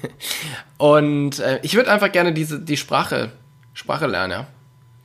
[0.79, 3.33] und äh, ich würde einfach gerne diese die Sprache
[3.75, 4.47] Sprache lernen, ja.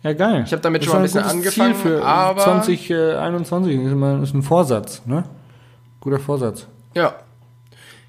[0.03, 0.43] Ja, geil.
[0.45, 3.91] Ich habe damit Das schon mal ein ist bisschen angefangen, Ziel für aber 2021 ist,
[3.91, 5.23] immer, ist ein Vorsatz, ne?
[5.99, 6.67] Guter Vorsatz.
[6.93, 7.15] Ja.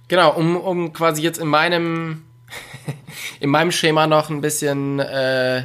[0.08, 2.22] Genau, um, um quasi jetzt in meinem
[3.40, 5.64] in meinem Schema noch ein bisschen äh,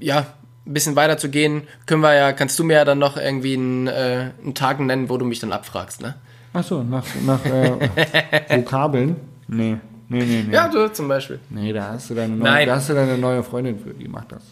[0.00, 0.26] ja,
[0.66, 3.54] ein bisschen weiter zu gehen, können wir ja, kannst du mir ja dann noch irgendwie
[3.54, 6.14] einen, äh, einen Tag nennen, wo du mich dann abfragst, ne?
[6.52, 9.16] Ach so, nach, nach äh, Vokabeln?
[9.48, 9.76] Nee.
[10.08, 10.54] Nee, nee, nee.
[10.54, 11.38] Ja, du zum Beispiel.
[11.50, 12.66] Nee, da hast du deine neue, Nein.
[12.66, 14.42] da hast du deine neue Freundin für, die macht das.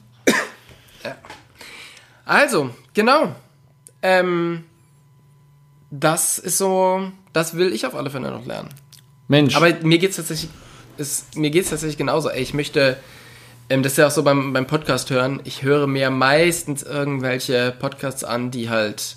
[2.25, 3.35] Also, genau.
[4.03, 4.65] Ähm,
[5.91, 8.69] das ist so, das will ich auf alle Fälle noch lernen.
[9.29, 9.57] Mensch.
[9.57, 10.51] Aber mir geht's tatsächlich,
[10.99, 12.29] ist, mir geht's tatsächlich genauso.
[12.29, 12.99] Ey, ich möchte,
[13.71, 17.75] ähm, das ist ja auch so beim, beim Podcast hören, ich höre mir meistens irgendwelche
[17.79, 19.17] Podcasts an, die halt,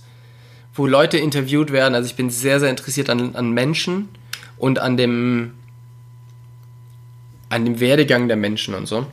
[0.74, 1.96] wo Leute interviewt werden.
[1.96, 4.10] Also ich bin sehr, sehr interessiert an, an Menschen
[4.58, 5.54] und an dem,
[7.50, 9.06] an dem Werdegang der Menschen und so.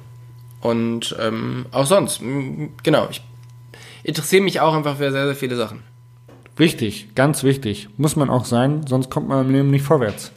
[0.60, 2.20] Und ähm, auch sonst,
[2.82, 3.22] genau, ich
[4.02, 5.82] interessiere mich auch einfach für sehr, sehr viele Sachen.
[6.56, 7.88] Wichtig, ganz wichtig.
[7.96, 10.32] Muss man auch sein, sonst kommt man im Leben nicht vorwärts.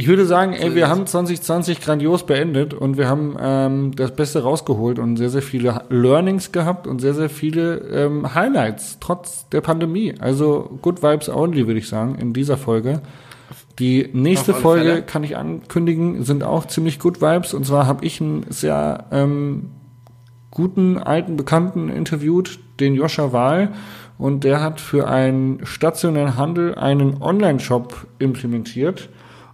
[0.00, 4.42] Ich würde sagen, ey, wir haben 2020 grandios beendet und wir haben ähm, das Beste
[4.42, 9.60] rausgeholt und sehr, sehr viele Learnings gehabt und sehr, sehr viele ähm, Highlights, trotz der
[9.60, 10.14] Pandemie.
[10.18, 13.02] Also good vibes only, würde ich sagen, in dieser Folge.
[13.78, 15.02] Die nächste Folge Fälle.
[15.02, 17.52] kann ich ankündigen, sind auch ziemlich gut Vibes.
[17.52, 19.68] Und zwar habe ich einen sehr ähm,
[20.50, 23.72] guten alten Bekannten interviewt, den Joscha Wahl.
[24.16, 29.10] Und der hat für einen stationären Handel einen Online-Shop implementiert.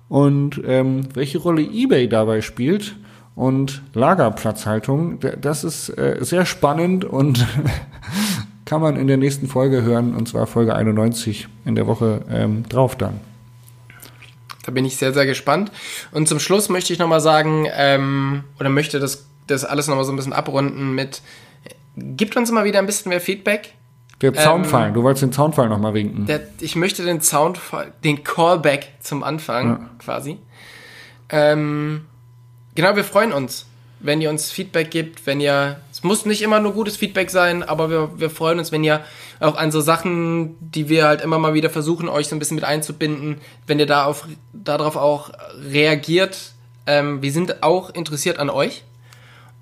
[0.09, 2.97] Und ähm, welche Rolle eBay dabei spielt
[3.35, 7.45] und Lagerplatzhaltung, das ist äh, sehr spannend und
[8.65, 10.15] kann man in der nächsten Folge hören.
[10.15, 13.21] Und zwar Folge 91 in der Woche ähm, drauf dann.
[14.65, 15.71] Da bin ich sehr, sehr gespannt.
[16.11, 20.13] Und zum Schluss möchte ich nochmal sagen, ähm, oder möchte das, das alles nochmal so
[20.13, 21.23] ein bisschen abrunden mit,
[21.97, 23.75] gibt uns mal wieder ein bisschen mehr Feedback.
[24.23, 26.27] Der Soundfall, du wolltest den Soundfall nochmal winken.
[26.27, 27.61] Der, ich möchte den Sound,
[28.03, 29.91] den Callback zum Anfang Ja.
[29.99, 30.39] quasi.
[31.29, 32.07] Ähm,
[32.75, 33.67] genau, wir freuen uns,
[34.01, 37.63] wenn ihr uns Feedback gibt, wenn ihr, es muss nicht immer nur gutes Feedback sein,
[37.63, 39.01] aber wir, wir freuen uns, wenn ihr
[39.41, 42.55] auch an so Sachen, die wir halt immer mal wieder versuchen, euch so ein bisschen
[42.55, 45.31] mit einzubinden, wenn ihr da auf, darauf auch
[45.71, 46.53] reagiert.
[46.87, 48.85] Ähm, wir sind auch interessiert an euch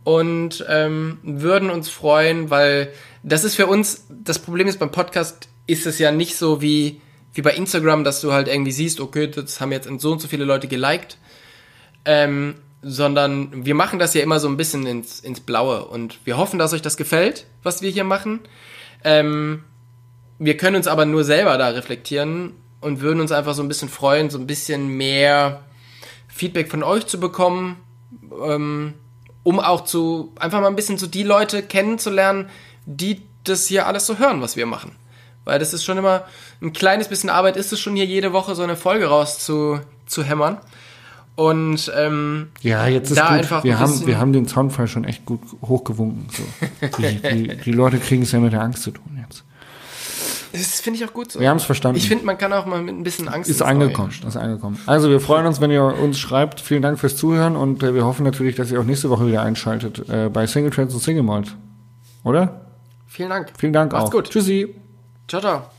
[0.04, 2.92] und ähm, würden uns freuen, weil
[3.24, 7.00] das ist für uns, das Problem ist beim Podcast, ist es ja nicht so wie,
[7.32, 10.28] wie bei Instagram, dass du halt irgendwie siehst, okay, das haben jetzt so und so
[10.28, 11.16] viele Leute geliked,
[12.04, 16.36] ähm, sondern wir machen das ja immer so ein bisschen ins, ins Blaue und wir
[16.36, 18.40] hoffen, dass euch das gefällt, was wir hier machen.
[19.02, 19.64] Ähm,
[20.38, 22.52] wir können uns aber nur selber da reflektieren
[22.82, 25.64] und würden uns einfach so ein bisschen freuen, so ein bisschen mehr
[26.28, 27.76] Feedback von euch zu bekommen,
[28.46, 28.92] ähm,
[29.44, 32.50] um auch zu, einfach mal ein bisschen so die Leute kennenzulernen,
[32.86, 34.92] die das hier alles so hören, was wir machen.
[35.44, 36.24] Weil das ist schon immer,
[36.62, 39.80] ein kleines bisschen Arbeit ist es schon hier jede Woche so eine Folge raus zu,
[40.06, 40.58] zu hämmern.
[41.36, 43.38] Und ähm, Ja, jetzt ist da gut.
[43.38, 46.26] einfach Wir ein haben, wir haben den Soundfall schon echt gut hochgewunken.
[46.30, 46.86] So.
[46.98, 49.42] Die, die, die Leute kriegen es ja mit der Angst zu tun jetzt.
[50.52, 51.40] das finde ich auch gut so.
[51.40, 51.98] Wir haben es verstanden.
[51.98, 54.78] Ich finde, man kann auch mal mit ein bisschen Angst ist angekommen, ist angekommen.
[54.86, 56.60] Also wir freuen uns, wenn ihr uns schreibt.
[56.60, 59.42] Vielen Dank fürs Zuhören und äh, wir hoffen natürlich, dass ihr auch nächste Woche wieder
[59.42, 61.56] einschaltet äh, bei Single Trends und Single Malt.
[62.22, 62.63] Oder?
[63.14, 63.52] Vielen Dank.
[63.56, 64.10] Vielen Dank Macht's auch.
[64.10, 64.28] gut.
[64.28, 64.74] Tschüssi.
[65.28, 65.73] Ciao, ciao.